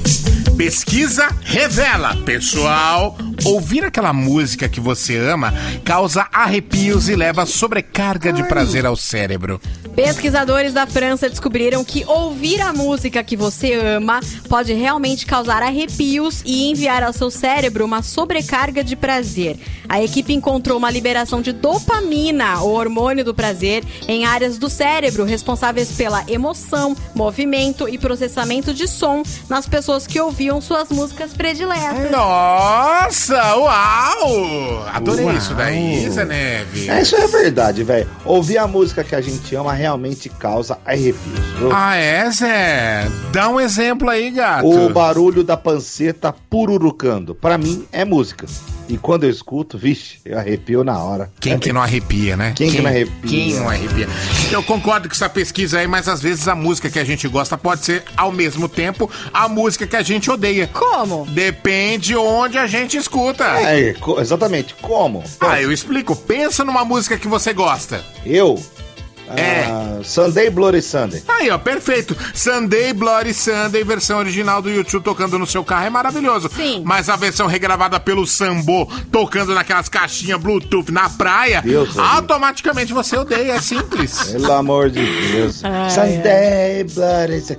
[0.57, 8.43] Pesquisa revela: pessoal ouvir aquela música que você ama causa arrepios e leva sobrecarga de
[8.43, 9.61] prazer ao cérebro.
[9.95, 16.43] Pesquisadores da França descobriram que ouvir a música que você ama pode realmente causar arrepios
[16.45, 19.57] e enviar ao seu cérebro uma sobrecarga de prazer.
[19.89, 25.25] A equipe encontrou uma liberação de dopamina, o hormônio do prazer, em áreas do cérebro
[25.25, 32.11] responsáveis pela emoção, movimento e processamento de som nas pessoas que ouviam suas músicas prediletas.
[32.11, 34.83] Nossa, uau!
[34.91, 35.37] Adorei Uau.
[35.37, 36.89] isso daí, Zé Neve.
[36.89, 38.09] É, isso é verdade, velho.
[38.25, 41.39] Ouvir a música que a gente ama realmente causa arrepios.
[41.59, 41.71] viu?
[41.71, 43.11] Ah, é, Zé?
[43.31, 44.67] Dá um exemplo aí, gato.
[44.67, 47.35] O barulho da panceta pururucando.
[47.35, 48.47] Pra mim, é música.
[48.89, 51.31] E quando eu escuto, vixe, eu arrepio na hora.
[51.41, 52.53] Quem que não arrepia, né?
[52.55, 53.31] Quem que não arrepia?
[53.31, 54.09] Quem não arrepia?
[54.53, 57.57] Eu concordo com essa pesquisa aí, mas às vezes a música que a gente gosta
[57.57, 60.67] pode ser, ao mesmo tempo, a música que a gente odeia.
[60.67, 61.25] Como?
[61.35, 63.45] Depende onde a gente escuta.
[63.61, 64.73] É, exatamente.
[64.81, 65.25] Como?
[65.41, 66.15] Ah, eu explico.
[66.15, 68.05] Pensa numa música que você gosta.
[68.25, 68.63] Eu?
[69.29, 69.65] É.
[69.65, 71.23] Ah, Sunday Bloody Sunday.
[71.27, 72.17] Aí, ó, perfeito.
[72.35, 76.51] Sunday Bloody Sunday, versão original do YouTube tocando no seu carro é maravilhoso.
[76.55, 76.83] Sim.
[76.85, 83.17] Mas a versão regravada pelo Sambo, tocando naquelas caixinhas Bluetooth na praia, Deus, automaticamente você
[83.17, 84.33] odeia, é simples.
[84.33, 85.65] Pelo amor de Deus.
[85.65, 87.59] Ai, Sunday Bloody Sunday.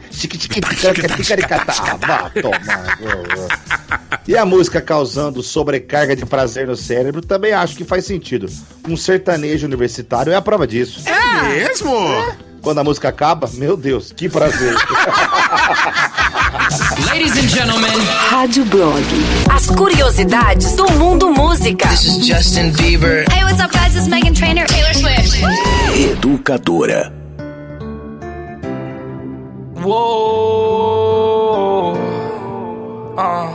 [4.27, 8.47] E a música causando sobrecarga de prazer no cérebro também acho que faz sentido.
[8.87, 11.03] Um sertanejo universitário é a prova disso.
[11.07, 11.95] É mesmo?
[12.61, 14.75] Quando a música acaba, meu Deus, que prazer.
[17.11, 17.91] Ladies and gentlemen,
[18.29, 19.01] Rádio Blog.
[19.51, 21.87] As curiosidades do mundo música.
[21.89, 23.23] This is Justin Bieber.
[23.31, 23.93] Hey, what's up, guys?
[23.93, 24.65] This is Megan Trainor.
[24.65, 25.37] Taylor Swift.
[25.95, 27.13] Educadora.
[29.83, 30.35] Whoa.
[33.17, 33.54] Uh.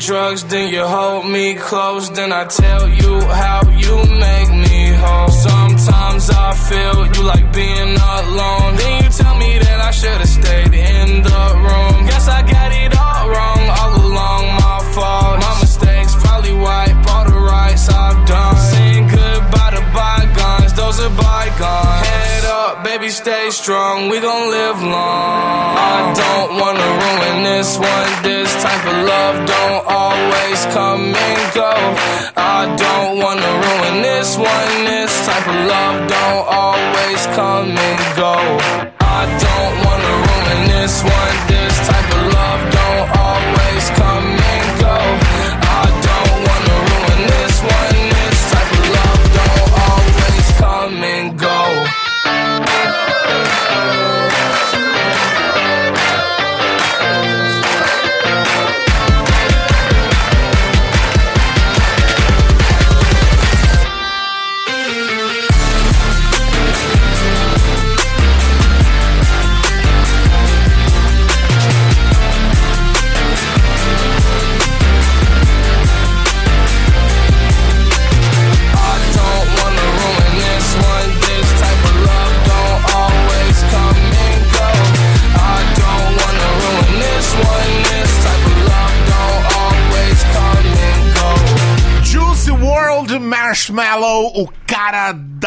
[0.00, 3.96] Drugs, then you hold me close, then I tell you how you
[4.26, 5.28] make me whole.
[5.28, 8.76] Sometimes I feel you like being alone.
[8.76, 12.06] Then you tell me that I should've stayed in the room.
[12.08, 15.36] Guess I got it all wrong all along, my fault.
[15.44, 15.49] My
[20.90, 21.60] those are bygones.
[21.60, 24.08] Uh, head up, baby, stay strong.
[24.08, 25.76] We gon' live long.
[25.94, 28.10] I don't wanna ruin this one.
[28.22, 31.74] This type of love don't always come and go.
[32.36, 34.72] I don't wanna ruin this one.
[34.90, 38.34] This type of love don't always come and go.
[39.18, 41.49] I don't wanna ruin this one.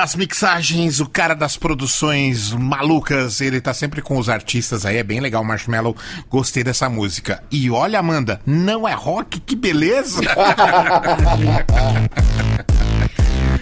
[0.04, 5.04] Das mixagens, o cara das produções malucas, ele tá sempre com os artistas aí, é
[5.04, 5.96] bem legal o Marshmallow,
[6.30, 7.42] gostei dessa música.
[7.50, 10.20] E olha, Amanda, não é rock, que beleza!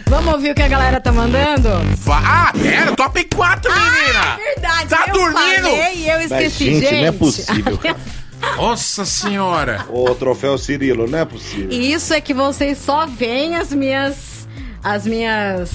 [0.09, 1.69] Vamos ouvir o que a galera tá mandando?
[1.97, 4.37] Va- Ah, pera, top 4, menina!
[4.37, 5.35] Verdade, Tá eu dormindo?
[5.69, 7.01] falei eu esqueci, gente, gente.
[7.01, 7.79] não é possível.
[8.57, 9.85] Nossa senhora!
[9.89, 11.69] Ô, troféu Cirilo, não é possível.
[11.69, 14.47] Isso é que vocês só veem as minhas.
[14.83, 15.69] As minhas.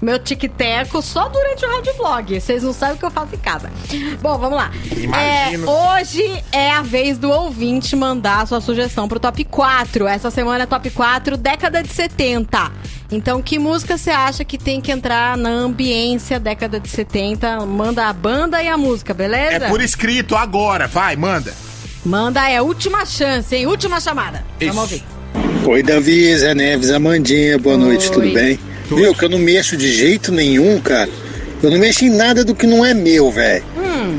[0.00, 2.40] Meu tic-teco só durante o rádio vlog.
[2.40, 3.70] Vocês não sabem o que eu faço em casa.
[4.20, 4.70] Bom, vamos lá.
[4.96, 5.66] Imagino.
[5.66, 10.06] É, hoje é a vez do ouvinte mandar a sua sugestão pro top 4.
[10.06, 12.70] Essa semana é top 4, década de 70.
[13.10, 17.64] Então, que música você acha que tem que entrar na ambiência década de 70?
[17.66, 19.66] Manda a banda e a música, beleza?
[19.66, 21.54] É por escrito agora, vai, manda.
[22.04, 23.66] Manda, é última chance, hein?
[23.66, 24.44] Última chamada.
[24.60, 24.72] Isso.
[24.72, 25.04] Vamos ouvir.
[25.66, 28.58] Oi, Davi, Zé Neves, Amandinha, boa noite, tudo bem?
[28.90, 31.10] Viu que eu não mexo de jeito nenhum, cara.
[31.62, 33.64] Eu não mexo em nada do que não é meu, velho.
[33.76, 34.18] Hum.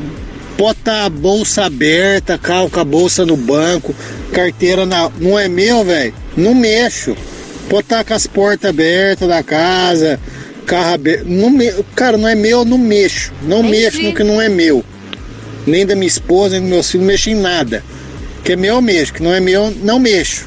[0.56, 3.94] Bota a bolsa aberta, calca a bolsa no banco,
[4.32, 5.10] carteira na.
[5.18, 6.14] Não é meu, velho?
[6.36, 7.16] Não mexo.
[7.68, 10.20] Botar com as portas abertas da casa,
[10.66, 11.24] carro aberto.
[11.26, 11.72] Não me...
[11.94, 13.32] Cara, não é meu, eu não mexo.
[13.42, 14.84] Não mexo no que não é meu.
[15.66, 17.82] Nem da minha esposa, nem dos meus filhos, não mexo em nada.
[18.44, 19.14] Que é meu, eu mexo.
[19.14, 20.46] Que não é meu, não mexo.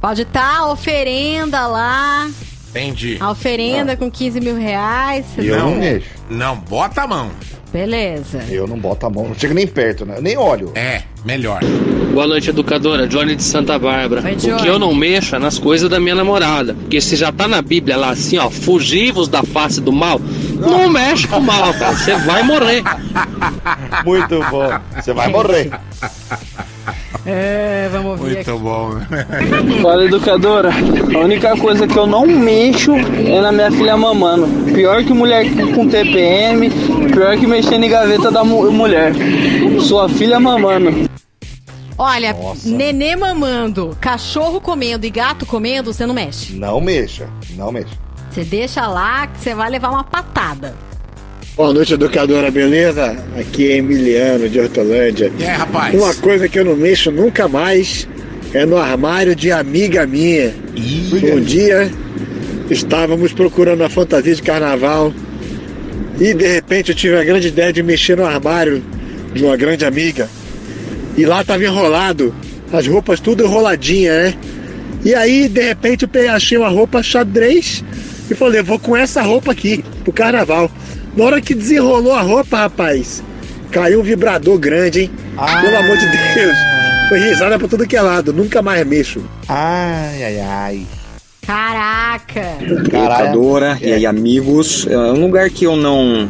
[0.00, 2.30] Pode estar a oferenda lá.
[2.74, 3.18] Entendi.
[3.20, 5.24] A oferenda com 15 mil reais.
[5.32, 6.08] você Eu não mexo.
[6.28, 7.30] Não, bota a mão.
[7.72, 8.42] Beleza.
[8.48, 10.14] Eu não boto a mão, não chego nem perto, né?
[10.18, 10.72] Eu nem olho.
[10.74, 11.60] É, melhor.
[12.12, 13.06] Boa noite, educadora.
[13.06, 14.22] Johnny de Santa Bárbara.
[14.24, 16.74] Oi, o que eu não mexo é nas coisas da minha namorada.
[16.74, 20.20] Porque se já tá na Bíblia lá assim, ó, fugivos da face do mal,
[20.58, 21.94] não mexe com o mal, cara.
[21.96, 22.82] Você vai morrer.
[24.04, 24.68] Muito bom.
[24.96, 25.70] Você vai morrer.
[27.26, 28.90] É, vamos ouvir Muito bom.
[29.80, 30.70] Fala, educadora.
[31.14, 34.46] A única coisa que eu não mexo é na minha filha mamando.
[34.72, 35.44] Pior que mulher
[35.74, 36.68] com TPM,
[37.12, 39.12] pior que mexer em gaveta da mu- mulher.
[39.80, 41.08] Sua filha mamando.
[41.96, 46.52] Olha, nenê mamando, cachorro comendo e gato comendo, você não mexe.
[46.54, 47.94] Não mexa, não mexa.
[48.30, 50.74] Você deixa lá que você vai levar uma patada.
[51.56, 53.16] Boa noite, educadora, beleza?
[53.38, 55.30] Aqui é Emiliano de Hortolândia.
[55.38, 55.94] É, rapaz.
[55.94, 58.08] Uma coisa que eu não mexo nunca mais
[58.52, 60.52] é no armário de amiga minha.
[61.32, 61.88] Um dia
[62.68, 65.14] estávamos procurando a fantasia de carnaval
[66.20, 68.82] e de repente eu tive a grande ideia de mexer no armário
[69.32, 70.28] de uma grande amiga.
[71.16, 72.34] E lá estava enrolado,
[72.72, 74.34] as roupas tudo enroladinha, né?
[75.04, 77.84] E aí, de repente, eu achei uma roupa xadrez
[78.28, 80.68] e falei, vou com essa roupa aqui pro carnaval.
[81.16, 83.22] Na hora que desenrolou a roupa, rapaz,
[83.70, 85.10] caiu um vibrador grande, hein?
[85.60, 86.56] Pelo amor de Deus.
[87.08, 89.20] Foi risada pra tudo que é lado, nunca mais mexo.
[89.48, 90.86] Ai, ai, ai.
[91.46, 92.56] Caraca!
[92.62, 96.28] Educadora e aí amigos, é um lugar que eu não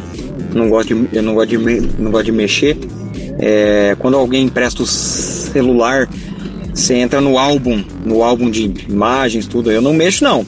[0.53, 2.77] não gosto de eu não gosto de não gosto de mexer
[3.39, 6.07] é quando alguém empresta o celular,
[6.73, 9.71] você entra no álbum, no álbum de imagens, tudo.
[9.71, 10.45] Eu não mexo não.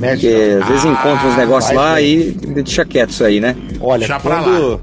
[0.00, 0.62] Mexe Porque não.
[0.62, 2.04] às vezes Ah, encontra uns negócios lá bem.
[2.16, 2.30] e
[2.62, 3.54] deixa quieto isso aí, né?
[3.80, 4.80] Olha, Deixa quando,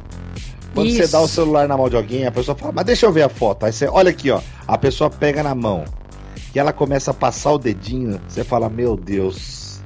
[0.73, 3.11] quando você dá o celular na mão de alguém, a pessoa fala, mas deixa eu
[3.11, 3.65] ver a foto.
[3.65, 4.39] Aí você, olha aqui, ó.
[4.67, 5.83] A pessoa pega na mão
[6.55, 8.21] e ela começa a passar o dedinho.
[8.27, 9.81] Você fala, meu Deus,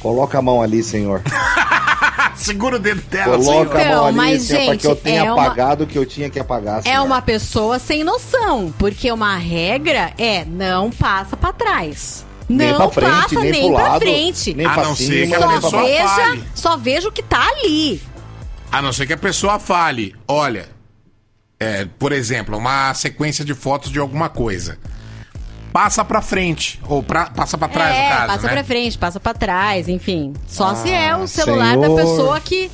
[0.00, 1.20] coloca a mão ali, senhor.
[2.34, 5.02] Segura o dedo dela, Coloca a Então, mão ali, mas, senhor, pra que eu gente,
[5.02, 6.78] tenha é uma- apagado o que eu tinha que apagar.
[6.78, 7.04] É senhor.
[7.04, 12.24] uma pessoa sem noção, porque uma regra é não passa pra trás.
[12.56, 14.54] Nem não pra frente, passa nem nem, pro pra lado, frente.
[14.54, 16.44] nem A pra não cima, ser que a só pessoa veja, fale.
[16.54, 18.02] só veja o que tá ali.
[18.70, 20.68] A não ser que a pessoa fale, olha,
[21.60, 24.78] é, por exemplo, uma sequência de fotos de alguma coisa.
[25.72, 28.52] Passa pra frente, ou pra, passa pra trás, é, no caso, passa né?
[28.52, 30.34] pra frente, passa pra trás, enfim.
[30.46, 31.88] Só se é o Ah, celular senhor.
[31.96, 32.70] da pessoa que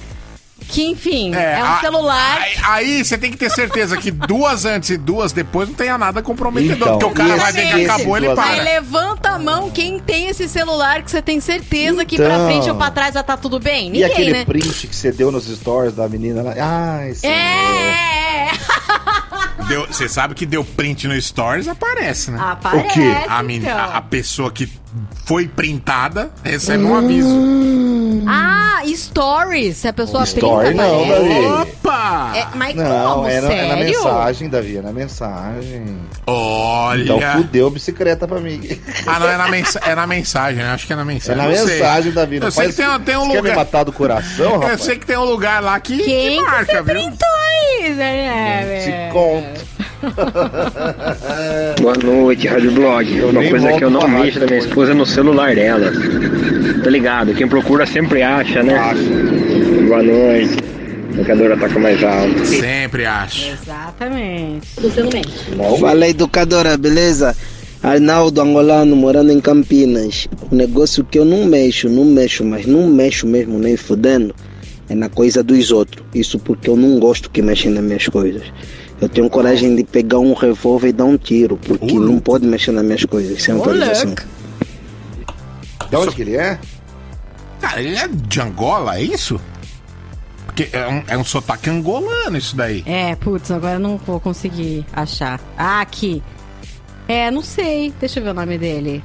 [0.69, 4.65] que enfim, é, um a- celular Aí, aí você tem que ter certeza que duas
[4.65, 6.77] antes e duas depois não tenha nada comprometedor.
[6.77, 8.63] Então, porque o cara vai ver que acabou, ele Aí para.
[8.63, 12.47] levanta a mão quem tem esse celular que você tem certeza que pra Então.
[12.47, 13.87] frente ou pra trás vai estar tudo bem?
[13.89, 14.45] E Ninguém, aquele né?
[14.45, 16.55] print que você deu nos stories da menina lá?
[16.59, 17.35] Ai, senhor.
[17.35, 18.49] É,
[19.69, 22.39] Deu- Você sabe que deu print no Stories, aparece, né?
[22.41, 23.15] Aparece, O quê?
[23.29, 23.77] A, então.
[23.79, 24.69] a- a pessoa que
[25.27, 27.29] foi printada recebe um aviso.
[28.27, 29.77] Ah, stories.
[29.77, 31.29] Se a pessoa Story printa, não, aparece.
[31.29, 31.47] Davi.
[31.71, 32.33] Opa!
[32.35, 33.29] É, mas Não, como?
[33.29, 35.99] é na, é na mensagem, Davi, é na mensagem.
[36.27, 37.03] Olha.
[37.03, 38.61] Então fudeu a bicicleta pra mim.
[39.07, 40.71] Ah, não, é na, mensa é na mensagem, né?
[40.73, 41.43] Acho que é na É mensagem.
[41.43, 41.79] na Não sei.
[41.79, 42.41] mensagem, Davi.
[42.41, 43.57] Não Eu sei que tem, tem um Você quer me lugar.
[43.57, 44.83] matar do coração, Eu rapaz?
[44.83, 46.85] sei que tem um lugar lá que, que Quem que marca, você viu?
[46.85, 48.81] printou aí, né?
[48.85, 49.69] Te conto.
[51.81, 53.21] Boa noite, Rádio Blog.
[53.21, 55.91] Uma nem coisa que eu não mexo da minha esposa é no celular dela.
[56.83, 57.35] Tá ligado?
[57.35, 58.75] Quem procura sempre acha, né?
[58.79, 59.03] Acha.
[59.87, 60.57] Boa noite.
[61.15, 62.47] Educadora toca mais alto.
[62.47, 63.51] Sempre acho.
[63.51, 64.69] Exatamente.
[65.81, 67.35] Fala educadora, beleza?
[67.83, 70.29] Arnaldo Angolano, morando em Campinas.
[70.51, 74.35] O negócio que eu não mexo, não mexo, mas não mexo mesmo, nem fudendo,
[74.89, 76.05] é na coisa dos outros.
[76.15, 78.53] Isso porque eu não gosto que mexem nas minhas coisas.
[79.01, 82.73] Eu tenho coragem de pegar um revólver e dar um tiro, porque não pode mexer
[82.73, 84.15] nas minhas coisas, sem autorização.
[85.89, 86.59] De onde que ele é?
[87.61, 89.41] Cara, ele é de Angola, é isso?
[90.47, 92.83] Porque é um, é um sotaque angolano isso daí.
[92.85, 95.41] É, putz, agora eu não vou conseguir achar.
[95.57, 96.23] Ah, aqui.
[97.07, 97.93] É, não sei.
[98.01, 99.03] Deixa eu ver o nome dele.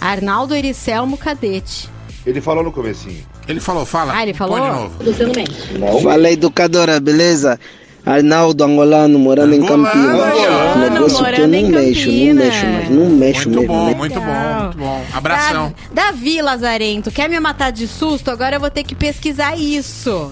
[0.00, 1.90] Arnaldo Ericelmo Cadete.
[2.24, 3.22] Ele falou no comecinho.
[3.48, 4.14] Ele falou, fala.
[4.16, 4.58] Ah, ele falou?
[4.58, 6.00] Põe de novo.
[6.02, 7.58] Fala educadora, beleza?
[8.06, 10.34] Arnaldo Angolano, morando em Campinas.
[10.74, 13.74] O negócio que eu não mexo, não mexo, mas não mexo Muito mesmo.
[13.74, 13.94] bom, né?
[13.94, 15.04] muito bom, muito bom.
[15.14, 15.74] Abração.
[15.92, 18.30] Da- Davi Lazarento, quer me matar de susto?
[18.30, 20.30] Agora eu vou ter que pesquisar isso.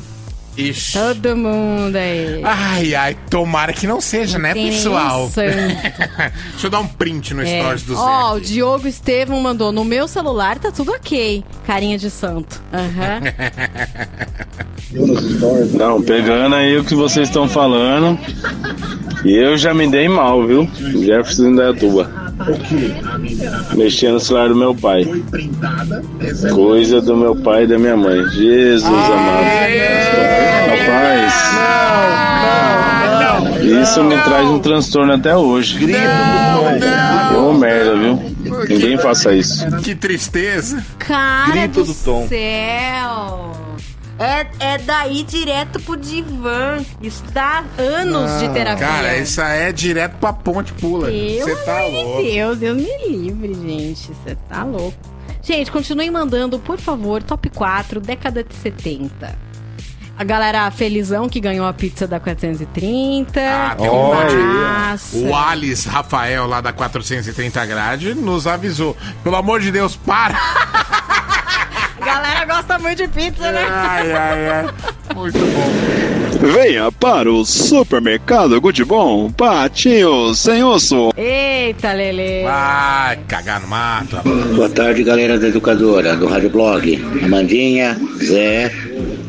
[0.57, 0.93] Ixi.
[0.99, 2.41] Todo mundo aí.
[2.45, 5.31] Ai, ai, tomara que não seja, né, pessoal?
[5.35, 7.59] Deixa eu dar um print no É.
[7.61, 8.01] stories do Zé.
[8.01, 11.43] Ó, o Diogo Estevam mandou, no meu celular tá tudo ok.
[11.67, 12.63] Carinha de santo.
[12.73, 13.21] Aham.
[15.73, 18.19] Não, pegando aí o que vocês estão falando,
[19.25, 20.69] eu já me dei mal, viu?
[20.77, 22.32] Jefferson da Tuba.
[23.75, 25.05] Mexendo no celular do meu pai.
[26.53, 28.23] Coisa do meu pai e da minha mãe.
[28.31, 29.45] Jesus amado.
[30.69, 31.33] Rapaz.
[33.63, 35.79] Isso me traz um transtorno até hoje.
[37.37, 38.23] Ô merda, viu?
[38.69, 39.65] Ninguém faça isso.
[39.79, 40.85] Que tristeza.
[40.99, 42.27] Cara Grito do, do Tom.
[42.29, 43.42] céu.
[44.19, 46.79] É, é daí direto pro divã.
[47.01, 48.87] Isso dá anos de terapia.
[48.87, 51.09] Cara, isso é direto pra ponte pula.
[51.11, 52.23] Você tá louco.
[52.23, 54.09] Deus, Deus me livre, gente.
[54.09, 54.97] Você tá louco.
[55.43, 59.53] Gente, continuem mandando, por favor, top 4, década de 70.
[60.17, 63.41] A galera felizão que ganhou a pizza da 430.
[63.41, 65.31] Ah, tem um.
[65.31, 68.97] O Alice Rafael, lá da 430 grade, nos avisou.
[69.25, 70.39] Pelo amor de Deus, para!
[72.03, 73.65] A galera gosta muito de pizza, né?
[73.71, 74.65] Ai, ai, ai.
[75.15, 76.49] Muito bom.
[76.53, 81.11] Venha para o supermercado Gudibom, patinho sem osso.
[81.17, 82.43] Eita, Lele.
[82.43, 84.17] Vai cagar no mato.
[84.53, 87.01] Boa tarde, galera da Educadora, do Rádio Blog.
[87.25, 88.73] Amandinha, Zé,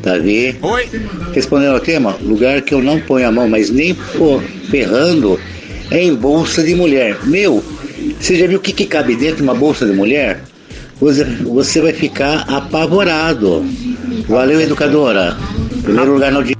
[0.02, 0.58] Davi.
[0.60, 0.90] Oi.
[1.32, 4.42] Respondendo ao tema, lugar que eu não ponho a mão, mas nem pô,
[4.72, 5.40] ferrando,
[5.92, 7.20] é em bolsa de mulher.
[7.24, 7.64] Meu,
[8.20, 10.42] você já viu o que, que cabe dentro de uma bolsa de mulher?
[11.00, 13.64] Você, vai ficar apavorado.
[14.28, 15.36] Valeu, Educadora.
[15.82, 16.56] Primeiro lugar no dia.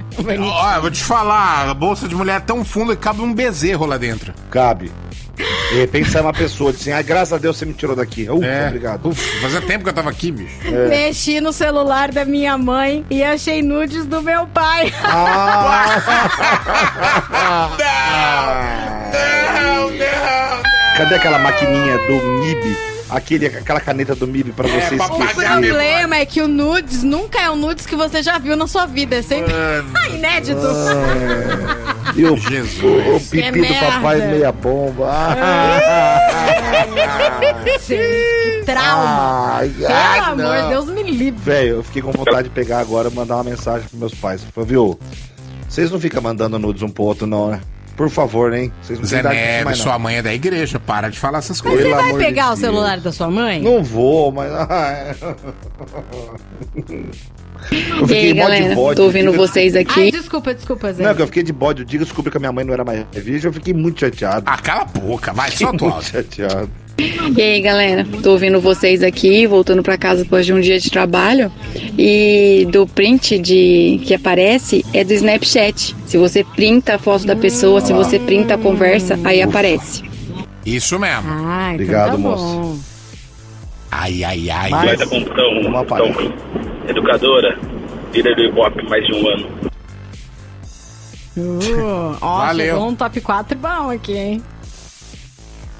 [0.76, 3.86] Eu vou te falar, a bolsa de mulher é tão funda que cabe um bezerro
[3.86, 4.32] lá dentro.
[4.50, 4.90] Cabe.
[5.36, 8.28] De repente sai uma pessoa assim, ai, graças a Deus você me tirou daqui.
[8.30, 8.66] Ufa, É.
[8.68, 9.08] obrigado.
[9.08, 10.54] Uf, fazia tempo que eu tava aqui, bicho.
[10.88, 14.92] Mexi no celular da minha mãe e achei nudes do meu pai.
[19.52, 20.62] Não, não.
[20.96, 22.76] Cadê aquela maquininha do MIB?
[23.10, 25.34] Aquele, aquela caneta do MIB pra você O esquecer.
[25.34, 28.86] problema é que o nudes nunca é o nudes que você já viu na sua
[28.86, 29.16] vida.
[29.16, 29.52] É sempre
[30.10, 30.60] inédito.
[32.16, 32.82] E o, Jesus.
[32.82, 34.32] o, o pipi É do papai merda.
[34.34, 35.12] meia bomba.
[37.86, 39.56] Gente, que trauma.
[39.56, 41.40] Ai, Pelo ai, amor de Deus, me livre.
[41.42, 44.42] Velho, eu fiquei com vontade de pegar agora e mandar uma mensagem pros meus pais.
[44.54, 44.98] Falei, viu?
[45.68, 47.60] Vocês não ficam mandando nudes um pro outro, não, né?
[47.96, 48.72] Por favor, hein?
[48.82, 49.84] Vocês não Zé Neves, mais, não.
[49.84, 51.88] sua mãe é da igreja, para de falar essas Mas coisas.
[51.90, 53.62] você vai pegar o celular da sua mãe?
[53.62, 54.50] Não vou, mas.
[54.52, 55.14] ai.
[57.98, 59.98] Eu E aí, galera, bode, tô ouvindo diga- vocês aqui.
[60.00, 61.02] Ai, desculpa, desculpa, Zé.
[61.02, 62.62] Não, que eu fiquei de bode o dia que eu descobri que a minha mãe
[62.64, 64.44] não era mais virgem, eu fiquei muito chateado.
[64.46, 66.70] Ah, cala a boca, vai, Fiquei muito chateado.
[66.96, 70.90] E aí, galera, tô ouvindo vocês aqui, voltando pra casa depois de um dia de
[70.90, 71.50] trabalho.
[71.98, 75.94] E do print de que aparece é do Snapchat.
[76.06, 80.04] Se você printa a foto da pessoa, se você printa a conversa, aí aparece.
[80.64, 81.24] Isso mesmo.
[81.28, 82.80] Ah, então Obrigado, tá moço.
[83.90, 84.70] Ai, ai, ai.
[84.70, 86.14] Mas- um, Uma palha.
[86.88, 87.58] educadora,
[88.12, 89.46] líder do Ibope mais de um ano.
[91.36, 92.66] Uh, ó, Valeu.
[92.74, 94.42] chegou um top 4 bom aqui, hein?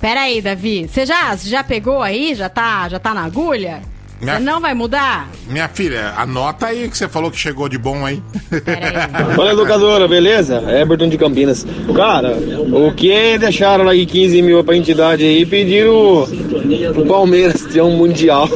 [0.04, 0.86] Pera aí, Davi.
[0.86, 2.34] Você já, já pegou aí?
[2.34, 3.80] Já tá, já tá na agulha?
[4.20, 5.30] Minha- Você não vai mudar?
[5.48, 8.22] Minha filha, anota aí que você falou que chegou de bom aí.
[9.34, 10.62] Fala, educadora, beleza?
[10.70, 11.66] Everton de Campinas.
[11.96, 17.80] Cara, o que deixaram aí 15 mil pra entidade aí e pediram o Palmeiras ter
[17.80, 18.46] um mundial.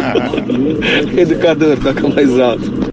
[1.14, 2.85] Educador, toca mais alto.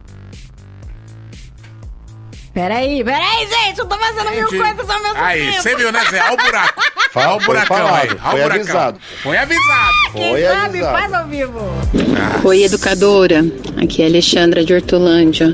[2.54, 5.62] Peraí, peraí, gente, eu tô fazendo mil coisas ao mesmo Aí, tempo.
[5.64, 6.22] você viu, né, Zé?
[6.22, 6.82] Olha o buraco.
[7.12, 8.10] Fala, Olha o foi buracão falado, aí.
[8.10, 8.56] Olha foi o buracão.
[8.62, 9.00] avisado.
[9.24, 9.94] Foi avisado.
[10.14, 10.98] Quem Foi sabe avisado.
[10.98, 11.60] faz ao vivo.
[12.44, 13.44] Oi, educadora.
[13.82, 15.48] Aqui é a Alexandra de Hortolândia.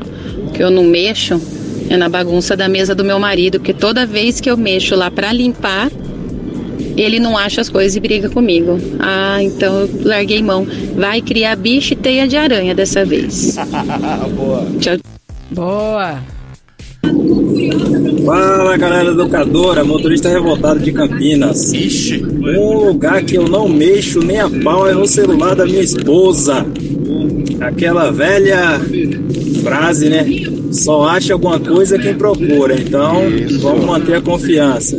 [0.48, 1.42] O que eu não mexo
[1.90, 5.10] é na bagunça da mesa do meu marido, porque toda vez que eu mexo lá
[5.10, 5.90] pra limpar,
[6.98, 8.78] ele não acha as coisas e briga comigo.
[9.00, 10.68] Ah, então eu larguei mão.
[10.96, 13.56] Vai criar bicho e teia de aranha dessa vez.
[14.36, 14.68] Boa.
[14.82, 14.98] Tchau.
[15.52, 16.20] Boa.
[18.26, 21.74] Fala galera educadora, motorista revoltado de Campinas.
[21.74, 22.24] Ixi.
[22.24, 26.66] Um lugar que eu não mexo nem a pau é no celular da minha esposa.
[27.62, 28.80] Aquela velha
[29.64, 30.26] frase, né?
[30.72, 32.80] Só acha alguma coisa quem procura.
[32.80, 33.24] Então
[33.62, 34.98] vamos manter a confiança.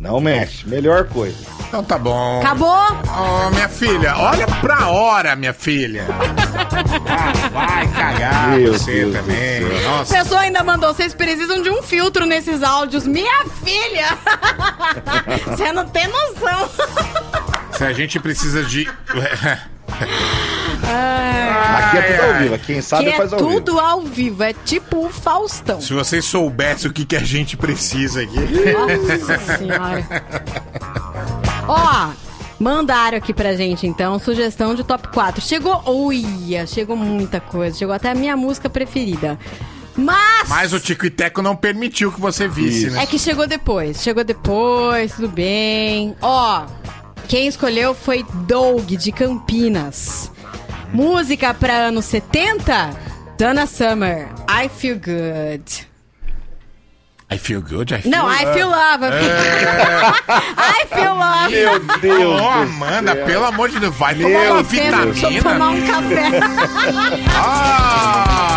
[0.00, 1.36] Não mexe, melhor coisa.
[1.68, 2.40] Então tá bom.
[2.40, 2.68] Acabou?
[2.68, 6.04] Ó, minha filha, olha pra hora, minha filha.
[6.74, 9.64] Ah, vai cagar Meu você Deus também.
[9.64, 10.14] A Nossa.
[10.14, 13.06] pessoa ainda mandou, vocês precisam de um filtro nesses áudios.
[13.06, 14.18] Minha filha!
[15.46, 16.68] Você não tem noção.
[17.72, 18.88] Se a gente precisa de.
[21.76, 22.58] Aqui é tudo ao vivo.
[22.58, 23.50] Quem sabe que é faz ao vivo.
[23.50, 25.80] tudo ao vivo, é tipo o Faustão.
[25.80, 28.38] Se vocês soubessem o que, que a gente precisa aqui.
[28.72, 30.06] Nossa senhora.
[31.68, 32.10] Ó,
[32.62, 35.40] mandaram aqui pra gente então sugestão de top 4.
[35.42, 37.76] Chegou, uia, chegou muita coisa.
[37.76, 39.38] Chegou até a minha música preferida.
[39.94, 43.02] Mas Mas o Tico e Teco não permitiu que você visse, né?
[43.02, 44.02] é que chegou depois.
[44.02, 46.16] Chegou depois, tudo bem.
[46.22, 46.64] Ó,
[47.28, 50.30] quem escolheu foi Doug de Campinas.
[50.92, 52.90] Música pra anos 70?
[53.36, 55.91] Donna Summer, I Feel Good.
[57.32, 59.04] I feel good, I feel Não, I feel love.
[59.08, 61.50] I feel love.
[61.50, 63.24] Meu Deus Ô, do Amanda, céu.
[63.26, 64.68] pelo amor de Deus, vai Meu tomar uma Deus.
[64.68, 65.06] vitamina.
[65.12, 66.30] Deixa eu tomar um café.
[67.44, 68.48] Ah!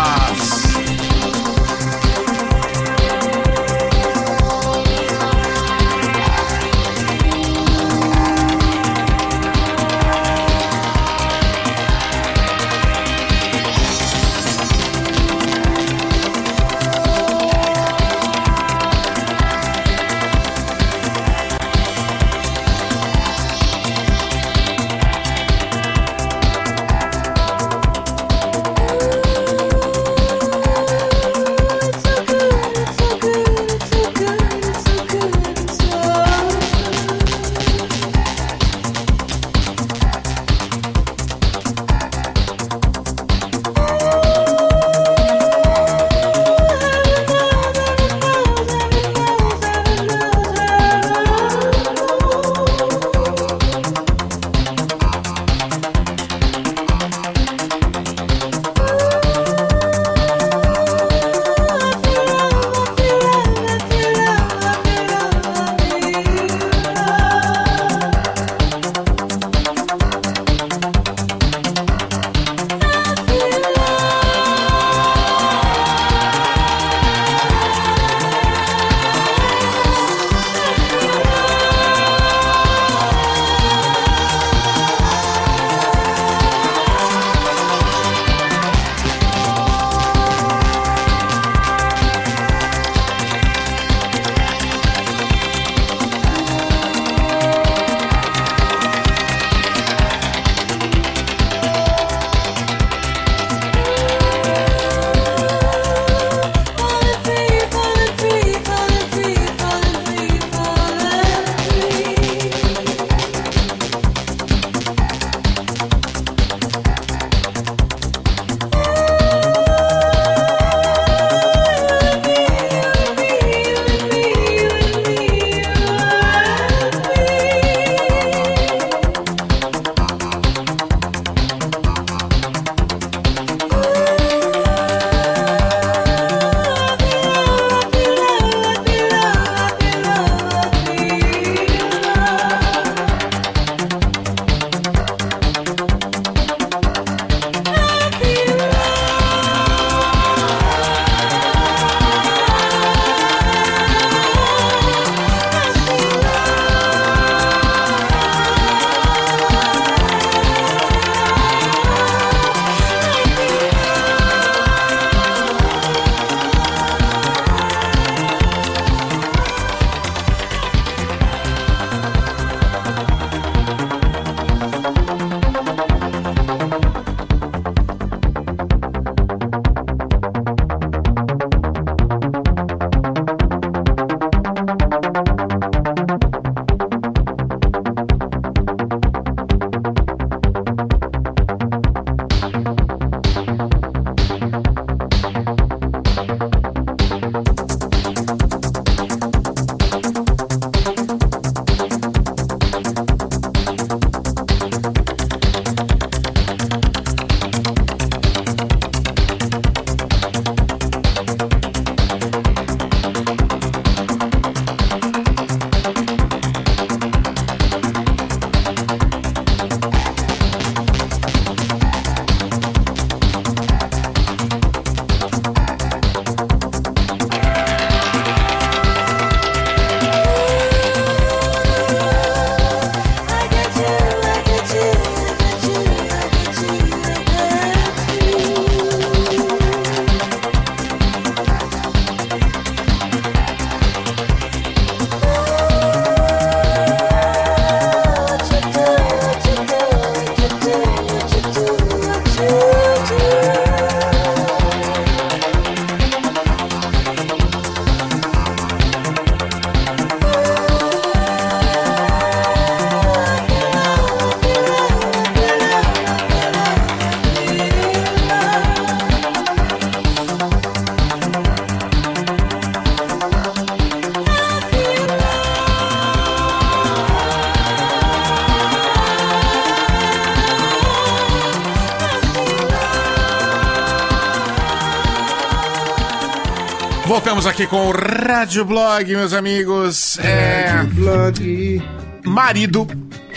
[287.06, 290.18] Voltamos aqui com o Rádio Blog, meus amigos.
[290.18, 290.82] É.
[290.92, 291.80] Blog.
[292.24, 292.84] Marido.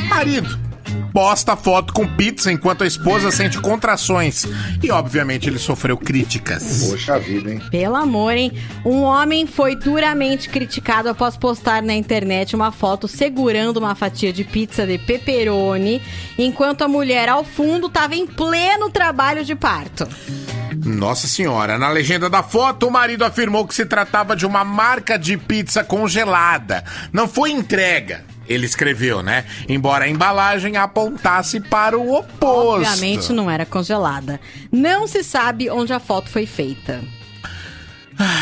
[0.09, 0.68] Marido.
[1.13, 4.45] Posta foto com pizza enquanto a esposa sente contrações.
[4.81, 6.87] E, obviamente, ele sofreu críticas.
[6.89, 7.61] Poxa vida, hein?
[7.71, 8.51] Pelo amor, hein?
[8.85, 14.43] Um homem foi duramente criticado após postar na internet uma foto segurando uma fatia de
[14.43, 16.01] pizza de pepperoni,
[16.37, 20.07] enquanto a mulher ao fundo estava em pleno trabalho de parto.
[20.85, 25.17] Nossa senhora, na legenda da foto, o marido afirmou que se tratava de uma marca
[25.17, 26.83] de pizza congelada.
[27.11, 28.23] Não foi entrega.
[28.49, 29.45] Ele escreveu, né?
[29.67, 32.89] Embora a embalagem apontasse para o oposto.
[32.89, 34.41] Obviamente não era congelada.
[34.71, 36.99] Não se sabe onde a foto foi feita.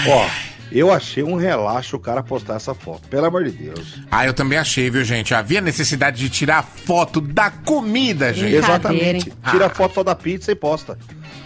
[0.07, 0.27] Ó,
[0.71, 3.99] eu achei um relaxo o cara postar essa foto, pelo amor de Deus.
[4.09, 5.35] Ah, eu também achei, viu, gente?
[5.35, 8.55] Havia necessidade de tirar foto da comida, gente.
[8.55, 9.33] Exatamente.
[9.51, 10.97] Tira a foto só da pizza e posta.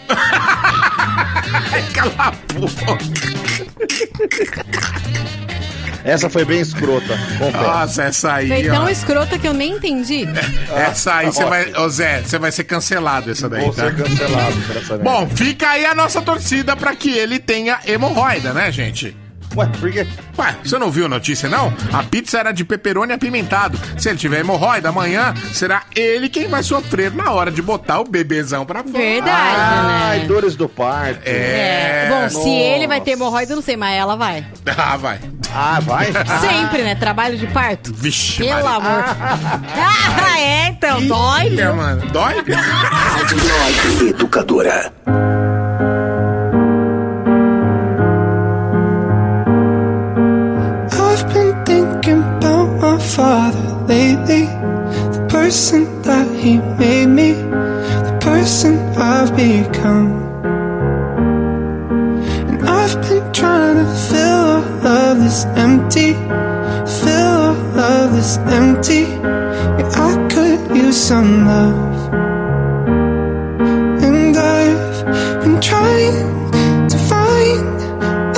[1.92, 2.98] Cala a boca.
[6.04, 7.16] Essa foi bem escrota.
[7.38, 7.64] confesso.
[7.64, 8.88] Nossa, essa aí, Foi tão ó.
[8.88, 10.26] escrota que eu nem entendi.
[10.74, 11.48] Essa aí você Ó.
[11.48, 11.72] vai.
[11.74, 13.84] Ô Zé, você vai ser cancelado essa daí, Vou tá?
[13.84, 15.02] ser cancelado.
[15.02, 19.16] Bom, fica aí a nossa torcida pra que ele tenha hemorroida, né, gente?
[19.56, 20.06] Ué, por quê?
[20.38, 21.72] Ué, você não viu a notícia, não?
[21.92, 23.78] A pizza era de pepperoni apimentado.
[23.98, 28.04] Se ele tiver hemorroida amanhã, será ele quem vai sofrer na hora de botar o
[28.04, 28.92] bebezão pra fora.
[28.98, 30.24] Verdade, Ai, né?
[30.26, 31.20] dores do parto.
[31.26, 32.06] É.
[32.08, 32.48] Bom, se nossa.
[32.48, 34.46] ele vai ter hemorroida, eu não sei, mas ela vai.
[34.84, 35.20] Ah, vai.
[35.54, 36.06] Ah, vai?
[36.40, 36.94] Sempre, né?
[36.94, 37.92] Trabalho de parto.
[37.94, 38.70] Vixe, Pelo Maria.
[38.76, 39.04] amor.
[40.24, 41.06] Ah, é, então.
[41.06, 41.74] Dói, Ih, viu?
[41.74, 42.06] mano.
[42.10, 42.34] Dói?
[44.08, 44.92] Educadora.
[53.92, 54.44] Lately.
[55.16, 56.52] The person that he
[56.82, 57.30] made me,
[58.08, 58.72] the person
[59.12, 60.08] I've become.
[62.48, 64.44] And I've been trying to fill
[64.88, 66.10] all of this empty,
[67.02, 69.02] fill all of this empty.
[69.78, 71.94] Yeah, I could use some love.
[74.06, 74.96] And I've
[75.42, 77.76] been trying to find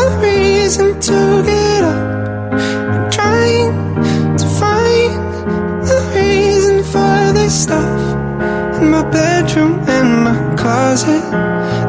[0.04, 1.43] a reason to
[9.54, 11.22] bedroom and my closet.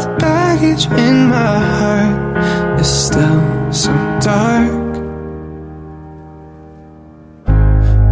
[0.02, 4.94] The baggage in my heart is still so dark.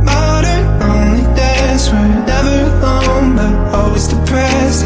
[0.10, 4.86] Modern loneliness, we're never alone, but always depressed.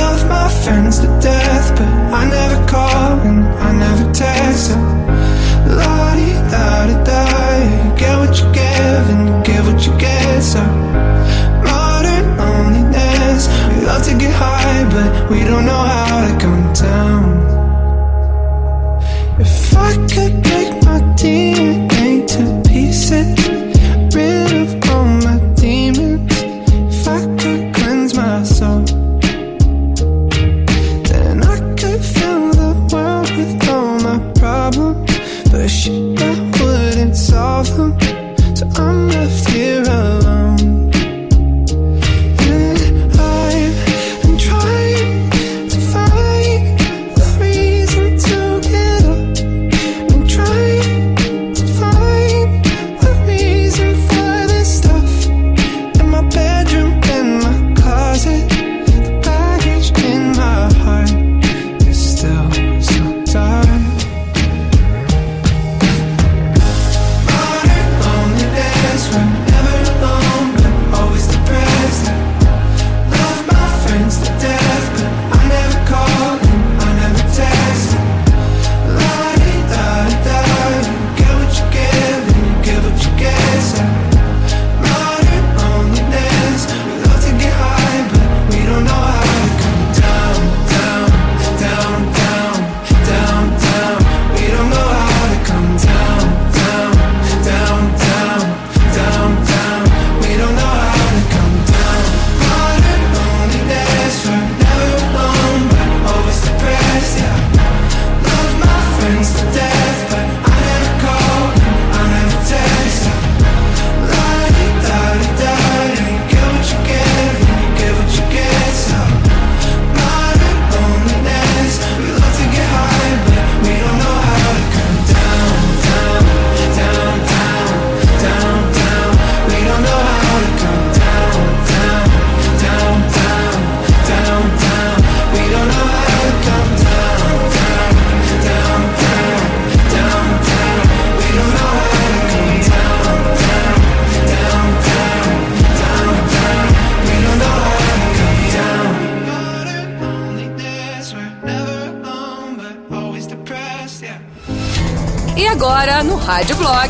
[0.00, 1.88] Love my friends to death, but
[2.20, 4.72] I never call and I never text.
[7.96, 8.93] Get what you give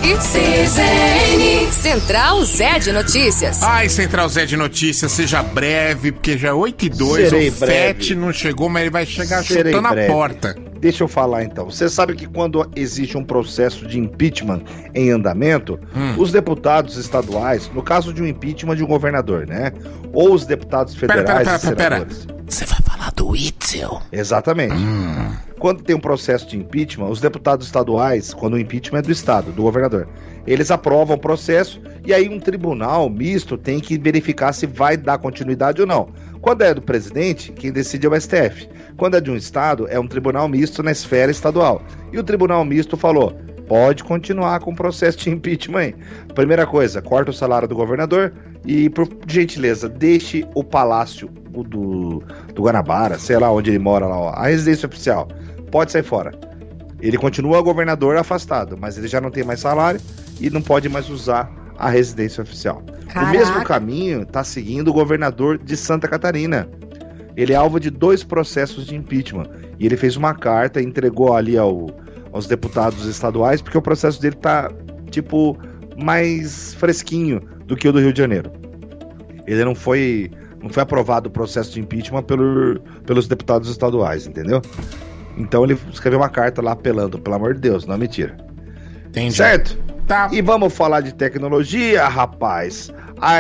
[0.05, 1.73] CZN.
[1.73, 3.63] Central Zé de Notícias.
[3.63, 7.29] Ai, Central Zé de Notícias, seja breve, porque já é 8 e 2.
[7.31, 7.53] Serei o.
[7.53, 10.13] FET não chegou, mas ele vai chegar Serei chutando breve.
[10.13, 10.57] a porta.
[10.79, 11.71] Deixa eu falar então.
[11.71, 14.61] Você sabe que quando existe um processo de impeachment
[14.95, 16.17] em andamento, Hum.
[16.19, 19.73] os deputados estaduais, no caso de um impeachment de um governador, né?
[20.13, 22.27] Ou os deputados Pera, federais pera, e pera, pera, senadores.
[22.47, 24.03] Você vai falar do Itzel?
[24.13, 24.75] Exatamente.
[24.75, 25.24] Hum.
[25.65, 29.51] Quando tem um processo de impeachment, os deputados estaduais, quando o impeachment é do estado,
[29.51, 30.07] do governador,
[30.47, 35.17] eles aprovam o processo e aí um tribunal misto tem que verificar se vai dar
[35.17, 36.11] continuidade ou não.
[36.43, 38.69] Quando é do presidente, quem decide é o STF.
[38.99, 41.81] Quando é de um estado, é um tribunal misto na esfera estadual.
[42.13, 43.33] E o tribunal misto falou:
[43.67, 45.79] pode continuar com o processo de impeachment.
[45.79, 45.95] aí.
[46.35, 48.35] Primeira coisa, corta o salário do governador
[48.67, 51.27] e, por gentileza, deixe o palácio
[51.63, 52.23] do,
[52.55, 55.27] do Guanabara, sei lá onde ele mora lá, ó, a residência oficial.
[55.75, 56.31] Pode sair fora.
[57.01, 60.01] Ele continua governador afastado, mas ele já não tem mais salário
[60.41, 62.81] e não pode mais usar a residência oficial.
[63.09, 63.29] Caraca.
[63.29, 66.69] O mesmo caminho está seguindo o governador de Santa Catarina.
[67.37, 69.49] Ele é alvo de dois processos de impeachment.
[69.77, 71.91] E ele fez uma carta e entregou ali ao,
[72.33, 74.71] aos deputados estaduais, porque o processo dele tá,
[75.11, 75.59] tipo,
[76.01, 78.53] mais fresquinho do que o do Rio de Janeiro.
[79.45, 80.31] Ele não foi.
[80.63, 84.63] Não foi aprovado o processo de impeachment pelo, pelos deputados estaduais, entendeu?
[85.37, 88.37] Então ele escreveu uma carta lá apelando, pelo amor de Deus, não é mentira.
[89.09, 89.35] Entendi.
[89.37, 89.77] Certo?
[90.07, 90.29] Tá.
[90.33, 92.91] E vamos falar de tecnologia, rapaz.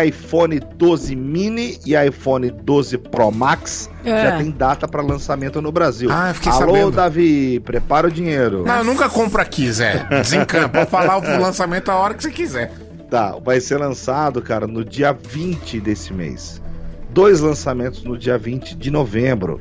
[0.06, 4.22] iPhone 12 mini e iPhone 12 Pro Max É.
[4.22, 6.08] já tem data para lançamento no Brasil.
[6.10, 6.90] Ah, eu fiquei Alô, sabendo.
[6.92, 8.64] Davi, prepara o dinheiro.
[8.66, 10.06] Não, eu nunca compro aqui, Zé.
[10.08, 10.78] Desencampa.
[10.86, 12.72] Pode falar o lançamento a hora que você quiser.
[13.10, 16.62] Tá, vai ser lançado, cara, no dia 20 desse mês.
[17.10, 19.60] Dois lançamentos no dia 20 de novembro.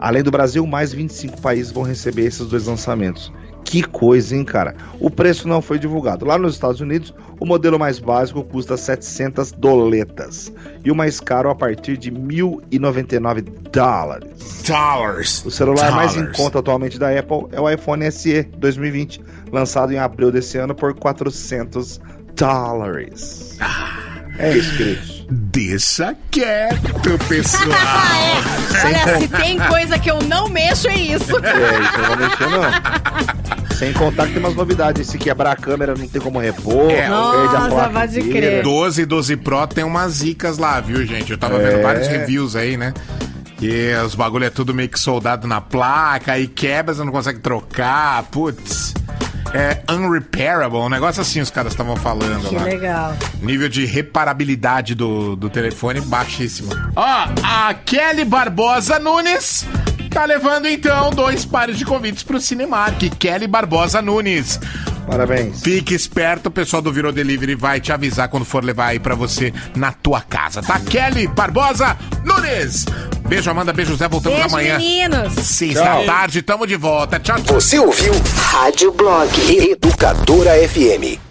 [0.00, 3.30] Além do Brasil, mais 25 países vão receber esses dois lançamentos.
[3.62, 4.74] Que coisa, hein, cara?
[4.98, 6.24] O preço não foi divulgado.
[6.24, 10.50] Lá nos Estados Unidos, o modelo mais básico custa 700 doletas.
[10.82, 14.62] E o mais caro a partir de 1.099 dólares.
[14.66, 15.44] Dollars.
[15.44, 16.36] O celular mais em Dollars.
[16.36, 19.20] conta atualmente da Apple é o iPhone SE 2020,
[19.52, 22.00] lançado em abril desse ano por 400
[22.34, 23.58] dólares.
[24.42, 25.20] É isso, queridos.
[25.30, 27.64] Deixa quieto, pessoal.
[28.84, 31.36] Olha, se tem coisa que eu não mexo, é isso.
[31.44, 31.50] É,
[31.80, 33.76] isso eu não vou mexer, não.
[33.76, 35.06] Sem contar que tem umas novidades.
[35.08, 36.90] Se quebrar a câmera, não tem como repor.
[36.90, 38.46] É, Nossa, placa vai de inteira.
[38.48, 38.62] crer.
[38.62, 41.30] 12 e 12 Pro tem umas zicas lá, viu, gente?
[41.30, 41.70] Eu tava É.
[41.70, 42.92] vendo vários reviews aí, né?
[43.60, 47.40] E os bagulho é tudo meio que soldado na placa, aí quebra, você não consegue
[47.40, 48.94] trocar, putz.
[49.52, 52.62] É unrepairable, um negócio assim os caras estavam falando Que lá.
[52.62, 53.16] legal.
[53.42, 56.70] Nível de reparabilidade do, do telefone baixíssimo.
[56.94, 59.66] Ó, a Kelly Barbosa Nunes
[60.10, 63.10] tá levando então dois pares de convites pro Cinemark.
[63.18, 64.58] Kelly Barbosa Nunes.
[65.06, 65.60] Parabéns.
[65.62, 69.14] Fique esperto, o pessoal do Virou Delivery vai te avisar quando for levar aí pra
[69.14, 70.78] você na tua casa, tá?
[70.80, 72.84] Kelly Barbosa Nunes.
[73.28, 73.72] Beijo, Amanda.
[73.72, 74.08] Beijo, Zé.
[74.08, 74.78] Voltamos Beijo, amanhã.
[74.78, 75.34] meninos.
[75.34, 76.00] Seis Tchau.
[76.00, 77.18] da tarde, tamo de volta.
[77.18, 77.60] Tchau, tchau.
[77.60, 81.29] Você ouviu Rádio Blog Educadora FM.